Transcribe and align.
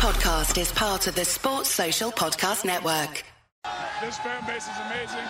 podcast 0.00 0.56
is 0.58 0.72
part 0.72 1.06
of 1.08 1.14
the 1.14 1.26
Sports 1.26 1.68
Social 1.68 2.10
Podcast 2.10 2.64
Network. 2.64 3.22
This 4.00 4.16
fan 4.16 4.42
base 4.46 4.64
is 4.64 4.78
amazing. 4.88 5.28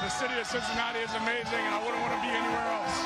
The 0.00 0.08
city 0.08 0.32
of 0.40 0.46
Cincinnati 0.46 1.00
is 1.00 1.12
amazing, 1.20 1.60
and 1.60 1.74
I 1.74 1.78
wouldn't 1.84 2.00
want 2.00 2.14
to 2.16 2.20
be 2.24 2.28
anywhere 2.32 2.64
else. 2.80 2.96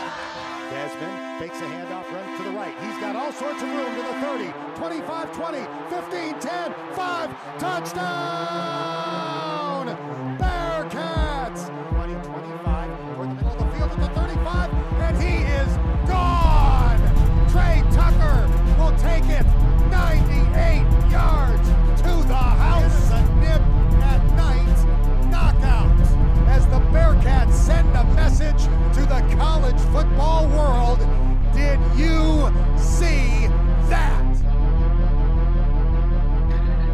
Desmond 0.71 1.41
fakes 1.43 1.59
a 1.59 1.65
handoff, 1.67 2.07
runs 2.15 2.39
to 2.39 2.45
the 2.45 2.51
right. 2.51 2.73
He's 2.79 2.99
got 3.03 3.17
all 3.17 3.33
sorts 3.33 3.61
of 3.61 3.69
room 3.69 3.91
to 3.97 4.03
the 4.07 4.15
30, 4.23 4.55
25, 4.79 5.33
20, 5.35 5.67
15, 5.91 6.39
10, 6.39 6.75
5, 6.95 7.59
touchdown! 7.59 9.11
Bearcats 26.91 27.53
send 27.53 27.89
a 27.97 28.03
message 28.15 28.65
to 28.95 29.03
the 29.03 29.25
college 29.37 29.81
football 29.93 30.49
world. 30.49 30.99
Did 31.55 31.79
you 31.97 32.53
see 32.77 33.47
that? 33.89 34.27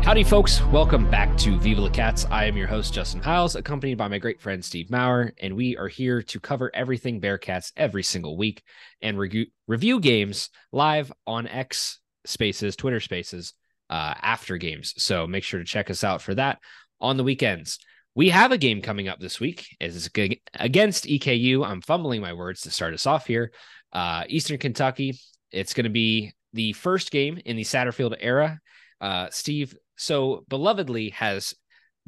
Howdy, 0.04 0.24
folks. 0.24 0.62
Welcome 0.66 1.10
back 1.10 1.34
to 1.38 1.58
Viva 1.58 1.80
La 1.80 1.88
Cats. 1.88 2.26
I 2.30 2.44
am 2.44 2.58
your 2.58 2.66
host, 2.66 2.92
Justin 2.92 3.22
Hiles, 3.22 3.56
accompanied 3.56 3.96
by 3.96 4.08
my 4.08 4.18
great 4.18 4.38
friend, 4.38 4.62
Steve 4.62 4.90
Maurer, 4.90 5.32
and 5.40 5.56
we 5.56 5.78
are 5.78 5.88
here 5.88 6.20
to 6.24 6.40
cover 6.40 6.70
everything 6.74 7.18
Bearcats 7.18 7.72
every 7.74 8.02
single 8.02 8.36
week 8.36 8.62
and 9.00 9.16
regu- 9.16 9.50
review 9.66 9.98
games 9.98 10.50
live 10.72 11.10
on 11.26 11.48
X 11.48 12.00
Spaces, 12.26 12.76
Twitter 12.76 13.00
Spaces, 13.00 13.54
uh, 13.88 14.12
after 14.20 14.58
games. 14.58 14.92
So 14.98 15.26
make 15.26 15.42
sure 15.42 15.60
to 15.60 15.64
check 15.64 15.88
us 15.90 16.04
out 16.04 16.20
for 16.20 16.34
that 16.34 16.58
on 17.00 17.16
the 17.16 17.24
weekends. 17.24 17.78
We 18.16 18.30
have 18.30 18.50
a 18.50 18.58
game 18.58 18.80
coming 18.80 19.08
up 19.08 19.20
this 19.20 19.38
week. 19.38 19.76
It's 19.78 20.08
against 20.54 21.04
EKU. 21.04 21.64
I'm 21.66 21.82
fumbling 21.82 22.22
my 22.22 22.32
words 22.32 22.62
to 22.62 22.70
start 22.70 22.94
us 22.94 23.06
off 23.06 23.26
here. 23.26 23.52
Uh, 23.92 24.24
Eastern 24.26 24.56
Kentucky. 24.56 25.18
It's 25.52 25.74
going 25.74 25.84
to 25.84 25.90
be 25.90 26.32
the 26.54 26.72
first 26.72 27.10
game 27.10 27.38
in 27.44 27.56
the 27.56 27.62
Satterfield 27.62 28.16
era. 28.18 28.58
Uh, 29.02 29.28
Steve 29.30 29.76
so 29.96 30.46
belovedly 30.50 31.12
has 31.12 31.54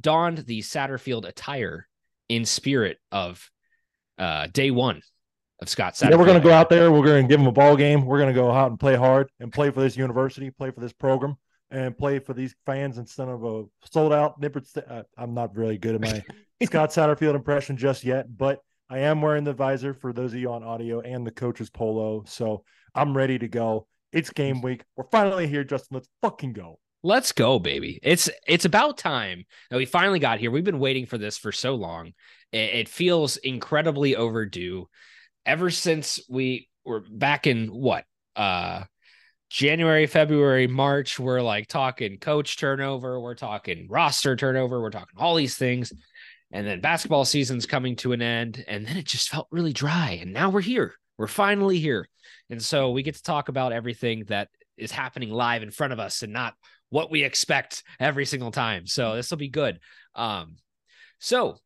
donned 0.01 0.39
the 0.39 0.61
Satterfield 0.61 1.29
attire 1.29 1.87
in 2.31 2.47
spirit 2.47 2.97
of 3.13 3.51
uh, 4.19 4.47
day 4.51 4.71
one 4.71 5.03
of 5.61 5.69
Scott 5.69 5.93
Satterfield. 5.93 6.11
Yeah, 6.11 6.17
we're 6.17 6.27
going 6.27 6.41
to 6.41 6.49
go 6.49 6.55
out 6.55 6.71
there. 6.71 6.91
We're 6.91 7.05
going 7.05 7.25
to 7.25 7.29
give 7.29 7.39
them 7.39 7.49
a 7.49 7.53
ball 7.53 7.77
game. 7.77 8.07
We're 8.07 8.19
going 8.19 8.35
to 8.35 8.41
go 8.41 8.51
out 8.51 8.71
and 8.71 8.81
play 8.81 8.97
hard 8.97 9.29
and 9.41 9.53
play 9.53 9.71
for 9.71 9.83
this 9.83 9.97
university, 9.97 10.51
play 10.51 10.71
for 10.71 10.81
this 10.81 10.95
program, 10.95 11.37
and 11.71 11.97
play 11.97 12.19
for 12.19 12.35
these 12.35 12.55
fans 12.67 12.99
instead 12.99 13.29
of 13.29 13.45
a 13.45 13.65
sold 13.91 14.13
out 14.13 14.41
Nippert. 14.41 14.67
St- 14.67 14.87
uh, 14.89 15.03
I'm 15.17 15.35
not 15.35 15.57
really 15.57 15.79
good 15.79 15.97
at 15.97 16.01
my 16.01 16.25
Scott 16.67 16.91
Satterfield 16.91 17.35
impression 17.35 17.77
just 17.77 18.05
yet, 18.05 18.27
but 18.37 18.61
I 18.91 19.01
am 19.01 19.21
wearing 19.21 19.45
the 19.45 19.53
visor 19.53 19.93
for 19.93 20.13
those 20.13 20.33
of 20.33 20.41
you 20.41 20.51
on 20.51 20.63
audio 20.63 21.01
and 21.01 21.27
the 21.27 21.31
coach's 21.31 21.71
polo. 21.71 22.25
So 22.27 22.65
I'm 22.95 23.17
ready 23.17 23.39
to 23.39 23.49
go. 23.49 23.87
It's 24.13 24.31
game 24.31 24.63
week. 24.63 24.85
We're 24.97 25.05
finally 25.11 25.47
here, 25.47 25.65
Justin. 25.65 25.97
Let's 25.97 26.09
fucking 26.23 26.55
go. 26.55 26.79
Let's 27.03 27.33
go, 27.33 27.59
baby. 27.59 28.01
It's 28.03 28.29
it's 28.47 28.65
about 28.65 28.99
time 28.99 29.45
that 29.71 29.77
we 29.77 29.85
finally 29.85 30.19
got 30.19 30.41
here. 30.41 30.51
We've 30.51 30.65
been 30.65 30.81
waiting 30.81 31.07
for 31.07 31.19
this 31.19 31.39
for 31.39 31.53
so 31.53 31.75
long. 31.75 32.13
It, 32.51 32.75
it 32.75 32.89
feels 32.89 33.37
incredibly 33.37 34.17
overdue. 34.17 34.89
Ever 35.47 35.71
since 35.71 36.21
we 36.29 36.69
were 36.85 37.05
back 37.09 37.47
in 37.47 37.69
what 37.69 38.05
uh 38.35 38.85
January, 39.51 40.07
February, 40.07 40.67
March, 40.67 41.19
we're 41.19 41.41
like 41.41 41.69
talking 41.69 42.19
coach 42.19 42.59
turnover, 42.59 43.21
we're 43.21 43.35
talking 43.35 43.87
roster 43.89 44.37
turnover, 44.37 44.81
we're 44.81 44.91
talking 44.91 45.17
all 45.17 45.35
these 45.35 45.57
things. 45.57 45.93
And 46.51 46.67
then 46.67 46.81
basketball 46.81 47.25
season's 47.25 47.67
coming 47.67 47.97
to 47.97 48.13
an 48.13 48.23
end. 48.23 48.65
And 48.69 48.87
then 48.87 48.97
it 48.97 49.07
just 49.07 49.29
felt 49.29 49.49
really 49.51 49.73
dry. 49.73 50.19
And 50.21 50.33
now 50.33 50.51
we're 50.51 50.61
here. 50.61 50.95
We're 51.19 51.27
finally 51.27 51.79
here. 51.79 52.09
And 52.51 52.63
so 52.63 52.91
we 52.91 53.03
get 53.03 53.17
to 53.17 53.23
talk 53.23 53.49
about 53.49 53.73
everything 53.73 54.25
that 54.29 54.49
is 54.77 54.93
happening 54.93 55.31
live 55.31 55.63
in 55.63 55.71
front 55.71 55.93
of 55.93 55.99
us 55.99 56.23
and 56.23 56.33
not 56.33 56.55
what 56.91 57.11
we 57.11 57.23
expect 57.23 57.83
every 58.01 58.25
single 58.25 58.51
time. 58.51 58.87
So 58.87 59.17
this 59.17 59.31
will 59.31 59.39
be 59.39 59.49
good. 59.49 59.81
Um, 60.15 60.57
so 61.19 61.59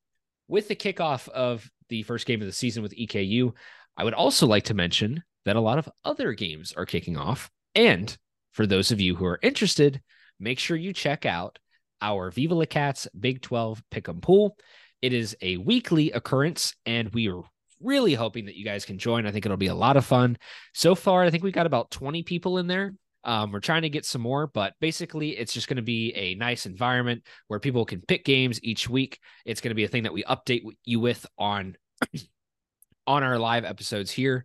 with 0.49 0.69
the 0.69 0.77
kickoff 0.77 1.29
of 1.29 1.69
the 1.89 2.03
first 2.03 2.27
game 2.27 2.41
of 2.41 2.47
the 2.47 2.53
season 2.53 2.83
with 2.83 2.97
EKU, 2.97 3.53
I 3.97 4.05
would 4.05 4.15
also 4.15 4.47
like 4.47 4.65
to 4.65 4.75
mention 4.75 5.23
that 5.45 5.57
a 5.57 5.61
lot 5.61 5.79
of 5.79 5.89
other 6.05 6.33
games 6.33 6.73
are 6.73 6.87
kicking 6.87 7.17
off. 7.17 7.51
And 7.75 8.17
for 8.53 8.67
those 8.67 8.91
of 8.91 9.01
you 9.01 9.17
who 9.17 9.25
are 9.25 9.39
interested, 9.43 10.01
make 10.39 10.59
sure 10.59 10.77
you 10.77 10.93
check 10.93 11.27
out 11.27 11.59
our 12.01 12.31
Viva 12.31 12.55
La 12.55 12.67
Cats 12.67 13.09
Big 13.19 13.41
12 13.43 13.83
Pick'em 13.91 14.21
Pool. 14.21 14.57
It 15.01 15.13
is 15.13 15.37
a 15.41 15.57
weekly 15.57 16.11
occurrence, 16.13 16.75
and 16.85 17.13
we 17.13 17.29
are 17.29 17.43
really 17.81 18.15
hoping 18.15 18.47
that 18.47 18.57
you 18.57 18.65
guys 18.65 18.85
can 18.85 18.99
join. 18.99 19.27
I 19.27 19.33
think 19.33 19.45
it'll 19.45 19.57
be 19.57 19.67
a 19.67 19.75
lot 19.75 19.97
of 19.97 20.05
fun. 20.05 20.37
So 20.75 20.95
far, 20.95 21.23
I 21.23 21.31
think 21.31 21.43
we've 21.43 21.53
got 21.53 21.67
about 21.67 21.91
20 21.91 22.23
people 22.23 22.59
in 22.59 22.67
there. 22.67 22.95
Um, 23.25 23.53
we're 23.53 23.61
trying 23.61 23.83
to 23.83 23.89
get 23.89 24.05
some 24.05 24.23
more, 24.23 24.49
but 24.49 24.75
basically, 24.81 25.31
it's 25.31 25.53
just 25.53 25.69
going 25.69 25.77
to 25.77 25.83
be 25.83 26.13
a 26.15 26.35
nice 26.35 26.67
environment 26.67 27.23
where 27.47 27.61
people 27.61 27.85
can 27.85 28.01
pick 28.01 28.25
games 28.25 28.59
each 28.63 28.89
week. 28.89 29.21
It's 29.45 29.61
going 29.61 29.71
to 29.71 29.77
be 29.77 29.85
a 29.85 29.89
thing 29.89 30.03
that 30.05 30.13
we 30.13 30.25
update 30.25 30.63
you 30.85 30.99
with 30.99 31.25
on 31.39 31.77
on 33.07 33.23
our 33.23 33.39
live 33.39 33.65
episodes 33.65 34.11
here, 34.11 34.45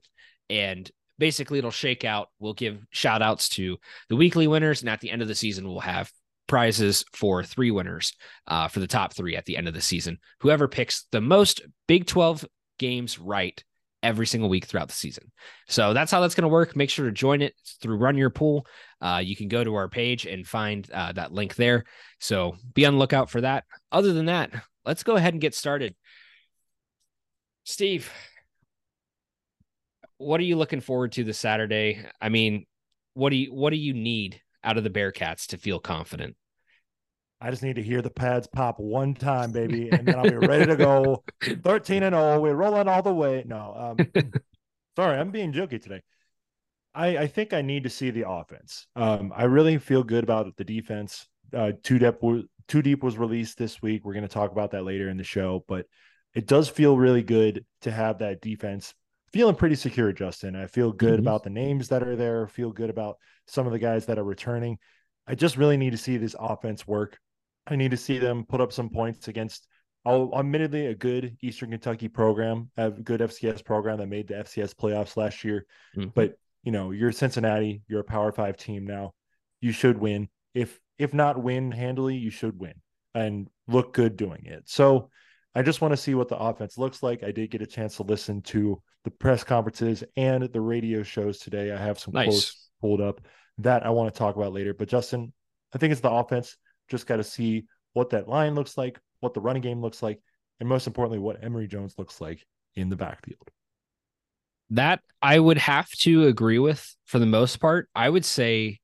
and 0.49 0.89
basically, 1.19 1.59
it'll 1.59 1.71
shake 1.71 2.05
out. 2.05 2.29
We'll 2.39 2.53
give 2.53 2.85
shout 2.91 3.21
outs 3.21 3.49
to 3.49 3.77
the 4.09 4.15
weekly 4.15 4.47
winners, 4.47 4.81
and 4.81 4.89
at 4.89 4.99
the 4.99 5.11
end 5.11 5.21
of 5.21 5.27
the 5.27 5.35
season, 5.35 5.67
we'll 5.67 5.79
have 5.79 6.11
prizes 6.47 7.03
for 7.13 7.43
three 7.43 7.71
winners 7.71 8.13
uh, 8.47 8.67
for 8.67 8.79
the 8.79 8.87
top 8.87 9.13
three 9.13 9.35
at 9.35 9.45
the 9.45 9.57
end 9.57 9.67
of 9.67 9.73
the 9.73 9.81
season. 9.81 10.17
Whoever 10.39 10.67
picks 10.67 11.05
the 11.11 11.21
most 11.21 11.61
Big 11.87 12.05
12 12.07 12.45
games 12.79 13.19
right 13.19 13.61
every 14.03 14.27
single 14.27 14.49
week 14.49 14.65
throughout 14.65 14.87
the 14.87 14.93
season. 14.93 15.31
So 15.67 15.93
that's 15.93 16.11
how 16.11 16.21
that's 16.21 16.35
going 16.35 16.43
to 16.43 16.49
work. 16.49 16.75
Make 16.75 16.89
sure 16.89 17.05
to 17.05 17.11
join 17.11 17.41
it 17.41 17.53
through 17.81 17.97
Run 17.97 18.17
Your 18.17 18.29
Pool. 18.29 18.65
Uh, 19.01 19.21
you 19.23 19.35
can 19.35 19.47
go 19.47 19.63
to 19.63 19.75
our 19.75 19.89
page 19.89 20.25
and 20.25 20.47
find 20.47 20.89
uh, 20.91 21.11
that 21.13 21.33
link 21.33 21.55
there. 21.55 21.83
So 22.19 22.55
be 22.73 22.85
on 22.85 22.93
the 22.93 22.99
lookout 22.99 23.29
for 23.29 23.41
that. 23.41 23.65
Other 23.91 24.13
than 24.13 24.27
that, 24.27 24.51
let's 24.85 25.03
go 25.03 25.15
ahead 25.15 25.33
and 25.33 25.41
get 25.41 25.55
started. 25.55 25.95
Steve, 27.63 28.11
what 30.17 30.39
are 30.39 30.45
you 30.45 30.55
looking 30.55 30.81
forward 30.81 31.11
to 31.13 31.23
this 31.23 31.39
Saturday? 31.39 32.05
I 32.19 32.29
mean, 32.29 32.65
what 33.13 33.29
do 33.29 33.35
you 33.35 33.53
what 33.53 33.71
do 33.71 33.77
you 33.77 33.93
need 33.93 34.41
out 34.63 34.77
of 34.77 34.83
the 34.83 34.89
Bearcats 34.89 35.47
to 35.47 35.57
feel 35.57 35.79
confident? 35.79 36.35
I 37.39 37.51
just 37.51 37.61
need 37.61 37.75
to 37.75 37.83
hear 37.83 38.01
the 38.01 38.09
pads 38.09 38.47
pop 38.47 38.79
one 38.79 39.13
time, 39.13 39.51
baby, 39.51 39.89
and 39.89 40.07
then 40.07 40.15
I'll 40.15 40.23
be 40.23 40.35
ready 40.35 40.65
to 40.65 40.75
go. 40.75 41.23
13 41.63 42.01
and 42.01 42.15
0. 42.15 42.39
We're 42.39 42.55
rolling 42.55 42.87
all 42.87 43.03
the 43.03 43.13
way. 43.13 43.43
No, 43.45 43.95
um, 43.99 44.23
sorry, 44.95 45.19
I'm 45.19 45.29
being 45.29 45.53
jokey 45.53 45.81
today. 45.81 46.01
I, 46.95 47.17
I 47.17 47.27
think 47.27 47.53
I 47.53 47.61
need 47.61 47.83
to 47.83 47.91
see 47.91 48.09
the 48.09 48.27
offense. 48.27 48.87
Um, 48.95 49.31
I 49.35 49.43
really 49.43 49.77
feel 49.77 50.03
good 50.03 50.23
about 50.23 50.55
the 50.57 50.63
defense. 50.63 51.27
Uh, 51.53 51.73
two 51.83 51.99
deep, 51.99 52.15
two 52.67 52.81
deep 52.81 53.03
was 53.03 53.19
released 53.19 53.59
this 53.59 53.83
week. 53.83 54.03
We're 54.03 54.13
going 54.13 54.23
to 54.23 54.33
talk 54.33 54.51
about 54.51 54.71
that 54.71 54.83
later 54.83 55.07
in 55.07 55.17
the 55.17 55.23
show, 55.23 55.63
but 55.67 55.85
it 56.33 56.47
does 56.47 56.69
feel 56.69 56.97
really 56.97 57.21
good 57.21 57.65
to 57.81 57.91
have 57.91 58.19
that 58.19 58.41
defense 58.41 58.95
feeling 59.31 59.55
pretty 59.55 59.75
secure, 59.75 60.11
Justin. 60.11 60.55
I 60.55 60.67
feel 60.67 60.91
good 60.91 61.13
mm-hmm. 61.13 61.27
about 61.27 61.43
the 61.43 61.49
names 61.49 61.89
that 61.89 62.03
are 62.03 62.15
there. 62.15 62.47
Feel 62.47 62.71
good 62.71 62.89
about 62.89 63.17
some 63.47 63.65
of 63.65 63.73
the 63.73 63.79
guys 63.79 64.05
that 64.05 64.19
are 64.19 64.23
returning. 64.23 64.77
I 65.27 65.35
just 65.35 65.57
really 65.57 65.77
need 65.77 65.91
to 65.91 65.97
see 65.97 66.17
this 66.17 66.35
offense 66.39 66.87
work. 66.87 67.17
I 67.65 67.75
need 67.75 67.91
to 67.91 67.97
see 67.97 68.17
them 68.17 68.45
put 68.47 68.61
up 68.61 68.71
some 68.71 68.89
points 68.89 69.27
against, 69.27 69.67
oh, 70.05 70.31
admittedly, 70.37 70.85
a 70.85 70.95
good 70.95 71.37
Eastern 71.41 71.71
Kentucky 71.71 72.07
program, 72.07 72.71
a 72.77 72.91
good 72.91 73.19
FCS 73.19 73.63
program 73.63 73.97
that 73.97 74.07
made 74.07 74.27
the 74.27 74.35
FCS 74.35 74.73
playoffs 74.73 75.17
last 75.17 75.43
year. 75.43 75.65
Mm-hmm. 75.97 76.09
But 76.15 76.37
you 76.63 76.71
know, 76.71 76.91
you're 76.91 77.11
Cincinnati, 77.11 77.81
you're 77.87 78.01
a 78.01 78.05
Power 78.05 78.31
Five 78.31 78.57
team 78.57 78.85
now. 78.85 79.13
You 79.61 79.71
should 79.71 79.97
win. 79.97 80.29
If 80.53 80.79
if 80.97 81.13
not 81.13 81.41
win 81.41 81.71
handily, 81.71 82.15
you 82.15 82.29
should 82.29 82.59
win 82.59 82.73
and 83.13 83.49
look 83.67 83.93
good 83.93 84.17
doing 84.17 84.45
it. 84.45 84.63
So 84.65 85.09
I 85.57 85.63
just 85.63 85.81
want 85.81 85.91
to 85.91 85.97
see 85.97 86.13
what 86.13 86.27
the 86.27 86.37
offense 86.37 86.77
looks 86.77 87.01
like. 87.01 87.23
I 87.23 87.31
did 87.31 87.49
get 87.49 87.63
a 87.63 87.65
chance 87.65 87.95
to 87.95 88.03
listen 88.03 88.43
to 88.43 88.79
the 89.03 89.09
press 89.09 89.43
conferences 89.43 90.03
and 90.15 90.43
the 90.43 90.61
radio 90.61 91.01
shows 91.01 91.39
today. 91.39 91.71
I 91.71 91.77
have 91.77 91.97
some 91.97 92.13
nice. 92.13 92.27
quotes 92.27 92.69
pulled 92.79 93.01
up 93.01 93.21
that 93.57 93.83
I 93.83 93.89
want 93.89 94.13
to 94.13 94.17
talk 94.17 94.35
about 94.35 94.53
later. 94.53 94.75
But 94.75 94.87
Justin, 94.87 95.33
I 95.73 95.79
think 95.79 95.91
it's 95.91 96.01
the 96.01 96.11
offense. 96.11 96.55
Just 96.89 97.07
got 97.07 97.15
to 97.15 97.23
see 97.23 97.65
what 97.93 98.11
that 98.11 98.27
line 98.27 98.53
looks 98.53 98.77
like, 98.77 98.99
what 99.19 99.33
the 99.33 99.41
running 99.41 99.63
game 99.63 99.81
looks 99.81 100.03
like, 100.03 100.21
and 100.59 100.69
most 100.69 100.85
importantly, 100.85 101.17
what 101.17 101.43
Emory 101.43 101.67
Jones 101.67 101.95
looks 101.97 102.21
like 102.21 102.45
in 102.75 102.89
the 102.89 102.95
backfield. 102.95 103.49
That 104.69 104.99
I 105.23 105.39
would 105.39 105.57
have 105.57 105.89
to 106.01 106.27
agree 106.27 106.59
with 106.59 106.95
for 107.05 107.17
the 107.17 107.25
most 107.25 107.57
part. 107.57 107.89
I 107.95 108.11
would 108.11 108.25
say 108.25 108.77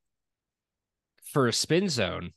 for 1.25 1.47
a 1.47 1.53
spin 1.53 1.87
zone, 1.89 2.31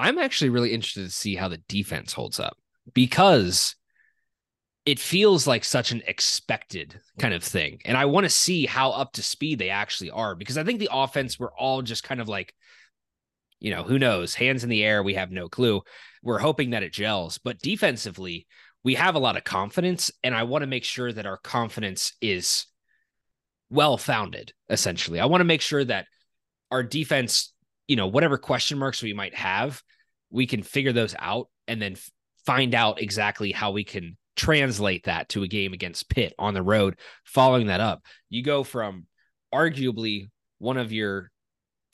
I'm 0.00 0.18
actually 0.18 0.50
really 0.50 0.72
interested 0.72 1.04
to 1.04 1.10
see 1.10 1.36
how 1.36 1.46
the 1.46 1.62
defense 1.68 2.12
holds 2.12 2.40
up 2.40 2.56
because 2.92 3.76
it 4.86 4.98
feels 4.98 5.46
like 5.46 5.64
such 5.64 5.92
an 5.92 6.02
expected 6.06 6.98
kind 7.18 7.34
of 7.34 7.44
thing. 7.44 7.80
And 7.84 7.96
I 7.96 8.06
want 8.06 8.24
to 8.24 8.30
see 8.30 8.66
how 8.66 8.90
up 8.90 9.12
to 9.12 9.22
speed 9.22 9.58
they 9.58 9.70
actually 9.70 10.10
are 10.10 10.34
because 10.34 10.56
I 10.56 10.64
think 10.64 10.80
the 10.80 10.88
offense, 10.90 11.38
we're 11.38 11.52
all 11.52 11.82
just 11.82 12.02
kind 12.02 12.20
of 12.20 12.28
like 12.28 12.54
you 13.60 13.70
know, 13.70 13.82
who 13.82 13.98
knows? 13.98 14.34
Hands 14.34 14.64
in 14.64 14.70
the 14.70 14.82
air, 14.82 15.02
we 15.02 15.14
have 15.14 15.30
no 15.30 15.48
clue. 15.48 15.82
We're 16.22 16.38
hoping 16.38 16.70
that 16.70 16.82
it 16.82 16.92
gels, 16.92 17.38
but 17.38 17.60
defensively, 17.60 18.46
we 18.82 18.94
have 18.94 19.14
a 19.14 19.20
lot 19.20 19.36
of 19.36 19.44
confidence, 19.44 20.10
and 20.24 20.34
I 20.34 20.44
want 20.44 20.62
to 20.62 20.66
make 20.66 20.84
sure 20.84 21.12
that 21.12 21.26
our 21.26 21.36
confidence 21.36 22.14
is 22.22 22.66
well 23.68 23.98
founded. 23.98 24.52
Essentially, 24.70 25.20
I 25.20 25.26
want 25.26 25.42
to 25.42 25.46
make 25.46 25.60
sure 25.60 25.84
that 25.84 26.06
our 26.70 26.82
defense, 26.82 27.52
you 27.86 27.96
know, 27.96 28.06
whatever 28.06 28.38
question 28.38 28.78
marks 28.78 29.02
we 29.02 29.12
might 29.12 29.34
have, 29.34 29.82
we 30.30 30.46
can 30.46 30.62
figure 30.62 30.92
those 30.92 31.14
out 31.18 31.48
and 31.68 31.82
then 31.82 31.96
find 32.46 32.74
out 32.74 33.00
exactly 33.00 33.52
how 33.52 33.70
we 33.70 33.84
can 33.84 34.16
translate 34.36 35.04
that 35.04 35.28
to 35.30 35.42
a 35.42 35.48
game 35.48 35.72
against 35.72 36.08
Pitt 36.08 36.34
on 36.38 36.54
the 36.54 36.62
road. 36.62 36.98
Following 37.24 37.66
that 37.66 37.80
up, 37.80 38.02
you 38.28 38.42
go 38.42 38.64
from 38.64 39.06
arguably 39.52 40.30
one 40.58 40.76
of 40.76 40.92
your 40.92 41.30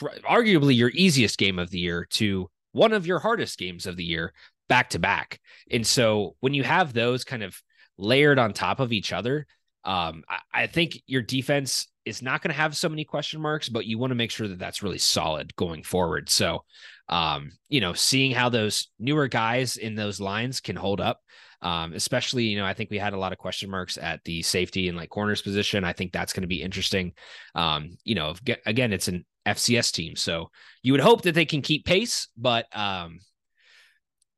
arguably 0.00 0.76
your 0.76 0.90
easiest 0.90 1.38
game 1.38 1.58
of 1.58 1.70
the 1.70 1.78
year 1.78 2.06
to 2.10 2.50
one 2.72 2.92
of 2.92 3.06
your 3.06 3.18
hardest 3.18 3.58
games 3.58 3.86
of 3.86 3.96
the 3.96 4.04
year 4.04 4.32
back 4.68 4.90
to 4.90 4.98
back. 4.98 5.40
And 5.70 5.86
so 5.86 6.36
when 6.40 6.54
you 6.54 6.64
have 6.64 6.92
those 6.92 7.24
kind 7.24 7.42
of 7.42 7.60
layered 7.96 8.38
on 8.38 8.52
top 8.52 8.80
of 8.80 8.92
each 8.92 9.12
other, 9.12 9.46
um, 9.84 10.24
I, 10.28 10.62
I 10.62 10.66
think 10.66 11.00
your 11.06 11.22
defense 11.22 11.88
is 12.04 12.22
not 12.22 12.42
going 12.42 12.50
to 12.50 12.60
have 12.60 12.76
so 12.76 12.88
many 12.88 13.04
question 13.04 13.40
marks, 13.40 13.68
but 13.68 13.86
you 13.86 13.98
want 13.98 14.10
to 14.10 14.16
make 14.16 14.30
sure 14.30 14.48
that 14.48 14.58
that's 14.58 14.82
really 14.82 14.98
solid 14.98 15.54
going 15.56 15.82
forward. 15.82 16.28
So, 16.28 16.64
um, 17.08 17.50
you 17.68 17.80
know, 17.80 17.92
seeing 17.92 18.32
how 18.32 18.48
those 18.48 18.88
newer 18.98 19.28
guys 19.28 19.76
in 19.76 19.94
those 19.94 20.20
lines 20.20 20.60
can 20.60 20.76
hold 20.76 21.00
up, 21.00 21.20
um, 21.62 21.92
especially, 21.92 22.44
you 22.44 22.58
know, 22.58 22.66
I 22.66 22.74
think 22.74 22.90
we 22.90 22.98
had 22.98 23.12
a 23.12 23.18
lot 23.18 23.32
of 23.32 23.38
question 23.38 23.70
marks 23.70 23.96
at 23.96 24.22
the 24.24 24.42
safety 24.42 24.88
and 24.88 24.96
like 24.96 25.10
corners 25.10 25.42
position. 25.42 25.84
I 25.84 25.92
think 25.92 26.12
that's 26.12 26.32
going 26.32 26.42
to 26.42 26.48
be 26.48 26.62
interesting. 26.62 27.12
Um, 27.54 27.96
you 28.04 28.14
know, 28.14 28.34
again, 28.66 28.92
it's 28.92 29.08
an 29.08 29.24
FCS 29.46 29.92
team, 29.92 30.16
so 30.16 30.50
you 30.82 30.92
would 30.92 31.00
hope 31.00 31.22
that 31.22 31.34
they 31.34 31.44
can 31.44 31.62
keep 31.62 31.84
pace, 31.84 32.28
but 32.36 32.66
um, 32.76 33.18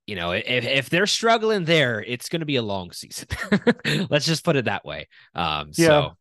you 0.07 0.17
know, 0.17 0.33
if, 0.33 0.45
if 0.47 0.89
they're 0.89 1.07
struggling 1.07 1.67
there, 1.67 2.03
it's 2.03 2.31
going 2.31 2.41
to 2.41 2.47
be 2.47 2.57
a 2.57 2.63
long 2.63 2.93
season. 2.93 3.29
Let's 4.11 4.25
just 4.25 4.43
put 4.43 4.57
it 4.57 4.65
that 4.65 4.85
way. 4.85 5.07
Um, 5.35 5.71
yeah. 5.75 5.87
So. 5.87 6.13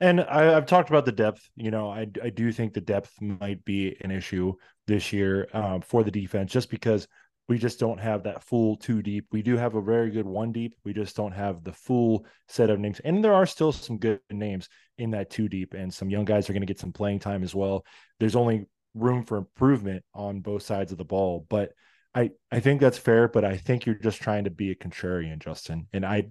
And 0.00 0.20
I, 0.20 0.42
have 0.42 0.66
talked 0.66 0.90
about 0.90 1.06
the 1.06 1.12
depth. 1.12 1.48
You 1.56 1.70
know, 1.70 1.88
I, 1.88 2.06
I 2.22 2.28
do 2.28 2.52
think 2.52 2.74
the 2.74 2.82
depth 2.82 3.12
might 3.20 3.64
be 3.64 3.96
an 4.02 4.10
issue 4.10 4.52
this 4.86 5.12
year 5.12 5.48
um, 5.52 5.80
for 5.80 6.04
the 6.04 6.10
defense, 6.10 6.52
just 6.52 6.70
because 6.70 7.08
we 7.48 7.58
just 7.58 7.78
don't 7.78 8.00
have 8.00 8.24
that 8.24 8.42
full 8.42 8.76
two 8.76 9.02
deep. 9.02 9.26
We 9.30 9.42
do 9.42 9.56
have 9.56 9.74
a 9.74 9.82
very 9.82 10.10
good 10.10 10.26
one 10.26 10.52
deep. 10.52 10.74
We 10.84 10.92
just 10.92 11.14
don't 11.14 11.32
have 11.32 11.62
the 11.62 11.72
full 11.72 12.26
set 12.48 12.70
of 12.70 12.80
names. 12.80 13.00
And 13.00 13.24
there 13.24 13.34
are 13.34 13.46
still 13.46 13.72
some 13.72 13.98
good 13.98 14.20
names 14.30 14.68
in 14.98 15.10
that 15.12 15.30
two 15.30 15.48
deep, 15.48 15.74
and 15.74 15.92
some 15.92 16.10
young 16.10 16.24
guys 16.24 16.48
are 16.48 16.52
going 16.52 16.62
to 16.62 16.66
get 16.66 16.80
some 16.80 16.92
playing 16.92 17.20
time 17.20 17.42
as 17.42 17.54
well. 17.54 17.84
There's 18.18 18.36
only 18.36 18.66
room 18.94 19.24
for 19.24 19.36
improvement 19.36 20.04
on 20.14 20.40
both 20.40 20.62
sides 20.62 20.90
of 20.90 20.98
the 20.98 21.04
ball, 21.04 21.46
but 21.48 21.72
I 22.16 22.30
I 22.50 22.60
think 22.60 22.80
that's 22.80 22.98
fair, 22.98 23.28
but 23.28 23.44
I 23.44 23.58
think 23.58 23.84
you're 23.84 23.94
just 23.94 24.22
trying 24.22 24.44
to 24.44 24.50
be 24.50 24.70
a 24.70 24.74
contrarian, 24.74 25.38
Justin. 25.38 25.86
And 25.92 26.04
I, 26.04 26.28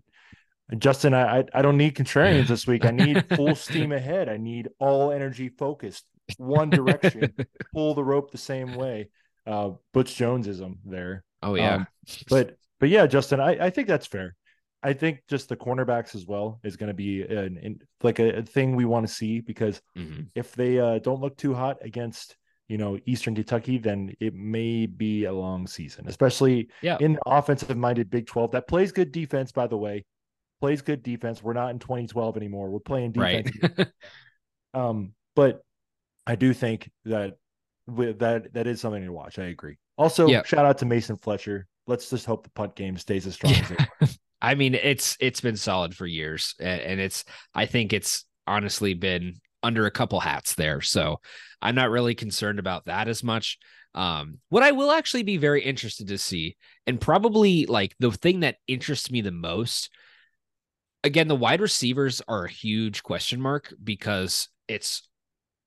Justin, 0.80 1.14
I 1.14 1.46
I 1.54 1.62
don't 1.62 1.78
need 1.78 1.96
contrarians 1.96 2.48
this 2.48 2.66
week. 2.66 2.86
I 2.86 2.92
need 2.92 3.24
full 3.36 3.56
steam 3.56 3.92
ahead. 3.92 4.28
I 4.28 4.38
need 4.38 4.70
all 4.80 5.12
energy 5.12 5.48
focused, 5.48 6.06
one 6.38 6.70
direction, 6.70 7.34
pull 7.74 7.94
the 7.94 8.04
rope 8.04 8.32
the 8.32 8.38
same 8.38 8.76
way. 8.76 9.10
Uh, 9.46 9.72
Butch 9.94 10.16
Jonesism 10.16 10.78
there. 10.86 11.24
Oh 11.44 11.56
yeah, 11.56 11.76
um, 11.76 11.88
but 12.30 12.58
but 12.80 12.90
yeah, 12.90 13.06
Justin, 13.06 13.40
I 13.40 13.66
I 13.66 13.70
think 13.70 13.88
that's 13.88 14.08
fair. 14.08 14.36
I 14.86 14.94
think 14.94 15.22
just 15.28 15.50
the 15.50 15.56
cornerbacks 15.56 16.14
as 16.14 16.28
well 16.28 16.60
is 16.64 16.78
going 16.78 16.90
to 16.90 16.94
be 16.94 17.24
an, 17.24 17.58
an, 17.64 17.80
like 18.04 18.20
a, 18.20 18.38
a, 18.38 18.42
thing 18.44 18.76
we 18.76 18.86
want 18.86 19.08
to 19.08 19.12
see 19.12 19.40
because 19.40 19.82
mm-hmm. 19.98 20.22
if 20.36 20.54
they 20.54 20.78
uh, 20.78 21.00
don't 21.00 21.22
look 21.22 21.36
too 21.38 21.56
hot 21.56 21.78
against 21.82 22.36
you 22.68 22.78
know 22.78 23.00
Eastern 23.06 23.34
Kentucky, 23.34 23.80
then 23.80 24.14
it 24.20 24.36
may 24.36 24.86
be 24.86 25.26
a 25.26 25.34
long 25.34 25.66
season, 25.66 26.08
especially 26.08 26.70
yeah. 26.82 26.98
in 27.00 27.14
the 27.14 27.22
offensive 27.26 27.76
minded 27.76 28.10
Big 28.12 28.28
12 28.28 28.52
that 28.52 28.68
plays 28.68 28.92
good 28.92 29.12
defense, 29.12 29.52
by 29.52 29.66
the 29.68 29.78
way. 29.78 30.06
Plays 30.62 30.82
good 30.82 31.04
defense. 31.04 31.44
We're 31.44 31.54
not 31.54 31.72
in 31.72 31.80
2012 31.80 32.38
anymore. 32.38 32.70
We're 32.70 32.80
playing 32.80 33.12
defense. 33.12 33.52
Right. 33.78 33.88
um, 34.74 35.14
but 35.36 35.62
I 36.28 36.36
do 36.36 36.54
think 36.54 36.90
that 37.06 37.38
with 37.88 38.20
that 38.20 38.54
that 38.54 38.68
is 38.68 38.82
something 38.82 39.04
to 39.04 39.12
watch. 39.12 39.40
I 39.40 39.46
agree. 39.46 39.78
Also, 39.98 40.28
shout 40.44 40.66
out 40.66 40.78
to 40.80 40.86
Mason 40.86 41.16
Fletcher. 41.16 41.68
Let's 41.88 42.10
just 42.10 42.26
hope 42.26 42.44
the 42.44 42.50
punt 42.52 42.76
game 42.76 42.98
stays 42.98 43.28
as 43.28 43.36
strong 43.36 43.54
yeah. 43.54 43.62
as 43.62 43.72
it 43.72 43.80
was. 44.02 44.20
I 44.42 44.56
mean, 44.56 44.76
it's 44.76 45.18
it's 45.20 45.42
been 45.42 45.56
solid 45.56 45.96
for 45.96 46.06
years, 46.06 46.56
and 46.60 47.00
it's 47.00 47.24
I 47.54 47.66
think 47.66 47.94
it's 47.94 48.26
honestly 48.48 48.94
been 48.94 49.36
under 49.64 49.86
a 49.86 49.92
couple 49.92 50.20
hats 50.20 50.56
there. 50.56 50.82
So 50.82 51.20
I'm 51.62 51.76
not 51.76 51.90
really 51.90 52.14
concerned 52.14 52.60
about 52.60 52.86
that 52.86 53.08
as 53.08 53.24
much. 53.24 53.58
Um, 53.96 54.40
what 54.50 54.62
I 54.62 54.74
will 54.74 54.92
actually 54.92 55.24
be 55.24 55.38
very 55.38 55.64
interested 55.64 56.10
to 56.10 56.18
see, 56.18 56.58
and 56.86 57.00
probably 57.00 57.66
like 57.66 57.96
the 58.00 58.12
thing 58.12 58.42
that 58.42 58.58
interests 58.68 59.10
me 59.10 59.22
the 59.22 59.32
most, 59.32 59.90
again, 61.04 61.28
the 61.28 61.36
wide 61.36 61.62
receivers 61.62 62.22
are 62.28 62.46
a 62.46 62.52
huge 62.52 63.04
question 63.04 63.40
mark 63.40 63.74
because 63.82 64.50
it's, 64.68 65.08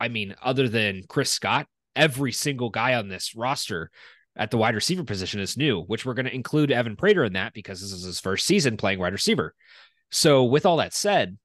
I 0.00 0.08
mean, 0.08 0.34
other 0.42 0.68
than 0.68 1.02
Chris 1.08 1.30
Scott, 1.30 1.66
every 1.96 2.32
single 2.32 2.70
guy 2.70 2.94
on 2.94 3.08
this 3.08 3.34
roster 3.34 3.90
at 4.36 4.50
the 4.50 4.58
wide 4.58 4.74
receiver 4.74 5.04
position 5.04 5.40
is 5.40 5.56
new, 5.56 5.82
which 5.82 6.06
we're 6.06 6.14
going 6.14 6.26
to 6.26 6.34
include 6.34 6.70
Evan 6.70 6.96
Prater 6.96 7.24
in 7.24 7.32
that 7.32 7.52
because 7.52 7.80
this 7.80 7.92
is 7.92 8.04
his 8.04 8.20
first 8.20 8.46
season 8.46 8.76
playing 8.76 9.00
wide 9.00 9.12
receiver. 9.12 9.54
So, 10.10 10.44
with 10.44 10.64
all 10.64 10.76
that 10.76 10.94
said, 10.94 11.36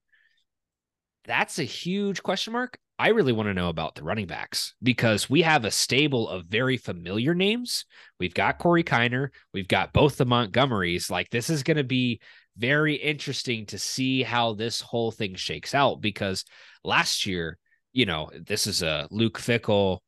that's 1.24 1.58
a 1.58 1.64
huge 1.64 2.22
question 2.22 2.52
mark. 2.52 2.78
I 2.96 3.08
really 3.08 3.32
want 3.32 3.48
to 3.48 3.54
know 3.54 3.68
about 3.68 3.96
the 3.96 4.04
running 4.04 4.28
backs 4.28 4.74
because 4.80 5.28
we 5.28 5.42
have 5.42 5.64
a 5.64 5.70
stable 5.70 6.28
of 6.28 6.46
very 6.46 6.76
familiar 6.76 7.34
names. 7.34 7.86
We've 8.20 8.32
got 8.32 8.58
Corey 8.58 8.84
Kiner, 8.84 9.30
we've 9.52 9.68
got 9.68 9.92
both 9.92 10.16
the 10.16 10.26
Montgomerys. 10.26 11.10
Like, 11.10 11.28
this 11.30 11.50
is 11.50 11.64
going 11.64 11.76
to 11.76 11.84
be 11.84 12.20
very 12.56 12.94
interesting 12.94 13.66
to 13.66 13.78
see 13.78 14.22
how 14.22 14.54
this 14.54 14.80
whole 14.80 15.10
thing 15.10 15.34
shakes 15.34 15.74
out 15.74 16.00
because 16.00 16.44
last 16.84 17.26
year, 17.26 17.58
you 17.94 18.04
know, 18.04 18.28
this 18.34 18.66
is 18.66 18.82
a 18.82 19.08
Luke 19.10 19.38
Fickell, 19.38 20.00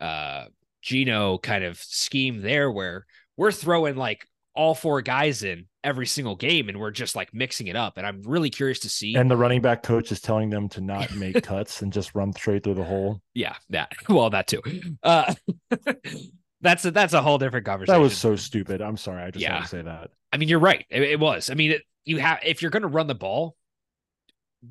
uh, 0.00 0.46
Gino 0.80 1.36
kind 1.38 1.64
of 1.64 1.76
scheme 1.78 2.40
there 2.40 2.70
where 2.70 3.04
we're 3.36 3.52
throwing 3.52 3.96
like 3.96 4.26
all 4.54 4.74
four 4.74 5.02
guys 5.02 5.42
in 5.42 5.66
every 5.82 6.06
single 6.06 6.36
game 6.36 6.68
and 6.68 6.78
we're 6.78 6.90
just 6.90 7.16
like 7.16 7.34
mixing 7.34 7.66
it 7.66 7.76
up. 7.76 7.98
And 7.98 8.06
i'm 8.06 8.22
really 8.22 8.50
curious 8.50 8.78
to 8.80 8.88
see 8.88 9.16
and 9.16 9.30
the 9.30 9.36
running 9.36 9.60
back 9.60 9.82
coach 9.82 10.12
is 10.12 10.20
telling 10.20 10.48
them 10.48 10.68
to 10.70 10.80
not 10.80 11.14
make 11.16 11.42
cuts 11.42 11.82
and 11.82 11.92
just 11.92 12.14
run 12.14 12.32
straight 12.32 12.62
through 12.62 12.74
the 12.74 12.84
hole. 12.84 13.20
Yeah 13.34 13.56
that 13.70 13.92
well 14.08 14.30
that 14.30 14.46
too. 14.46 14.62
Uh 15.02 15.34
that's 16.60 16.84
a 16.84 16.92
that's 16.92 17.14
a 17.14 17.20
whole 17.20 17.38
different 17.38 17.66
conversation 17.66 17.98
that 17.98 18.02
was 18.02 18.16
so 18.16 18.36
stupid. 18.36 18.80
I'm 18.80 18.96
sorry 18.96 19.22
i 19.24 19.30
just 19.30 19.42
yeah. 19.42 19.54
want 19.54 19.64
to 19.64 19.70
say 19.70 19.82
that. 19.82 20.10
I 20.32 20.36
mean 20.36 20.48
you're 20.48 20.60
right. 20.60 20.84
It, 20.88 21.02
it 21.02 21.20
was. 21.20 21.50
I 21.50 21.54
mean 21.54 21.72
it, 21.72 21.82
you 22.04 22.18
have 22.18 22.38
if 22.44 22.62
you're 22.62 22.70
going 22.70 22.82
to 22.82 22.88
run 22.88 23.08
the 23.08 23.14
ball 23.14 23.56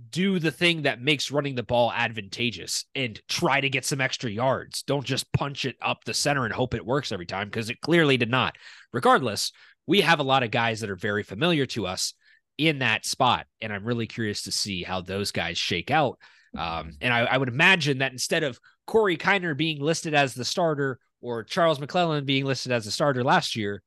do 0.09 0.39
the 0.39 0.51
thing 0.51 0.83
that 0.83 1.01
makes 1.01 1.31
running 1.31 1.55
the 1.55 1.63
ball 1.63 1.91
advantageous 1.91 2.85
and 2.95 3.19
try 3.27 3.59
to 3.59 3.69
get 3.69 3.85
some 3.85 4.01
extra 4.01 4.29
yards. 4.29 4.83
Don't 4.83 5.05
just 5.05 5.31
punch 5.33 5.65
it 5.65 5.75
up 5.81 6.03
the 6.03 6.13
center 6.13 6.45
and 6.45 6.53
hope 6.53 6.73
it 6.73 6.85
works 6.85 7.11
every 7.11 7.25
time 7.25 7.47
because 7.47 7.69
it 7.69 7.81
clearly 7.81 8.17
did 8.17 8.29
not. 8.29 8.57
Regardless, 8.91 9.51
we 9.87 10.01
have 10.01 10.19
a 10.19 10.23
lot 10.23 10.43
of 10.43 10.51
guys 10.51 10.81
that 10.81 10.89
are 10.89 10.95
very 10.95 11.23
familiar 11.23 11.65
to 11.67 11.87
us 11.87 12.13
in 12.57 12.79
that 12.79 13.05
spot. 13.05 13.47
And 13.61 13.73
I'm 13.73 13.85
really 13.85 14.07
curious 14.07 14.43
to 14.43 14.51
see 14.51 14.83
how 14.83 15.01
those 15.01 15.31
guys 15.31 15.57
shake 15.57 15.91
out. 15.91 16.19
Um, 16.57 16.93
and 17.01 17.13
I, 17.13 17.21
I, 17.21 17.37
would 17.37 17.47
imagine 17.47 17.97
that 17.97 18.11
instead 18.11 18.43
of 18.43 18.59
Corey 18.85 19.17
Kiner 19.17 19.57
being 19.57 19.81
listed 19.81 20.13
as 20.13 20.35
the 20.35 20.45
starter 20.45 20.99
or 21.19 21.43
Charles 21.43 21.79
McClellan 21.79 22.25
being 22.25 22.45
listed 22.45 22.71
as 22.71 22.85
the 22.85 22.91
starter 22.91 23.23
last 23.23 23.55
year, 23.55 23.81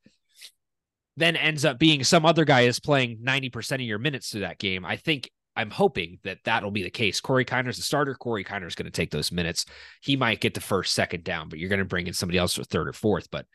then 1.16 1.36
ends 1.36 1.64
up 1.64 1.78
being 1.78 2.02
some 2.02 2.26
other 2.26 2.44
guy 2.44 2.62
is 2.62 2.80
playing 2.80 3.18
90% 3.24 3.74
of 3.74 3.80
your 3.82 4.00
minutes 4.00 4.30
to 4.30 4.40
that 4.40 4.58
game. 4.58 4.84
I 4.84 4.96
think 4.96 5.30
I'm 5.56 5.70
hoping 5.70 6.18
that 6.24 6.38
that'll 6.44 6.70
be 6.70 6.82
the 6.82 6.90
case. 6.90 7.20
Corey 7.20 7.44
Kiner's 7.44 7.76
the 7.76 7.82
starter. 7.82 8.14
Corey 8.14 8.44
Kiner 8.44 8.66
is 8.66 8.74
going 8.74 8.86
to 8.86 8.90
take 8.90 9.10
those 9.10 9.32
minutes. 9.32 9.64
He 10.02 10.16
might 10.16 10.40
get 10.40 10.54
the 10.54 10.60
first, 10.60 10.92
second 10.92 11.24
down, 11.24 11.48
but 11.48 11.58
you're 11.58 11.68
going 11.70 11.78
to 11.78 11.84
bring 11.84 12.06
in 12.06 12.12
somebody 12.12 12.38
else 12.38 12.54
for 12.54 12.64
third 12.64 12.88
or 12.88 12.92
fourth. 12.92 13.30
But 13.30 13.46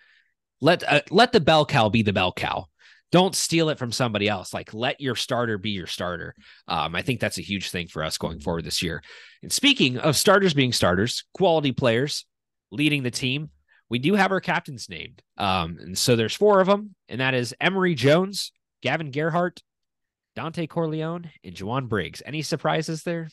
let 0.61 0.83
uh, 0.83 1.01
let 1.09 1.31
the 1.31 1.39
bell 1.39 1.65
cow 1.65 1.89
be 1.89 2.03
the 2.03 2.13
bell 2.13 2.33
cow. 2.33 2.65
Don't 3.11 3.35
steal 3.35 3.69
it 3.69 3.77
from 3.77 3.91
somebody 3.91 4.29
else. 4.29 4.53
Like 4.53 4.73
let 4.73 5.01
your 5.01 5.15
starter 5.15 5.57
be 5.57 5.71
your 5.71 5.87
starter. 5.87 6.33
Um, 6.67 6.95
I 6.95 7.01
think 7.01 7.19
that's 7.19 7.37
a 7.37 7.43
huge 7.43 7.69
thing 7.69 7.87
for 7.87 8.03
us 8.03 8.17
going 8.17 8.39
forward 8.39 8.63
this 8.63 8.81
year. 8.81 9.03
And 9.43 9.51
speaking 9.51 9.97
of 9.97 10.15
starters 10.15 10.53
being 10.53 10.71
starters, 10.71 11.25
quality 11.33 11.73
players 11.73 12.25
leading 12.71 13.03
the 13.03 13.11
team, 13.11 13.49
we 13.89 13.99
do 13.99 14.15
have 14.15 14.31
our 14.31 14.39
captains 14.39 14.87
named. 14.87 15.21
Um, 15.37 15.77
and 15.81 15.97
so 15.97 16.15
there's 16.15 16.35
four 16.35 16.61
of 16.61 16.67
them, 16.67 16.95
and 17.09 17.19
that 17.19 17.33
is 17.33 17.53
Emory 17.59 17.93
Jones, 17.93 18.53
Gavin 18.81 19.11
Gerhardt, 19.11 19.61
Dontay 20.35 20.69
Corleone, 20.69 21.29
and 21.43 21.55
Jowon 21.55 21.89
Briggs. 21.89 22.21
Any 22.25 22.41
surprises 22.41 23.03
there? 23.03 23.29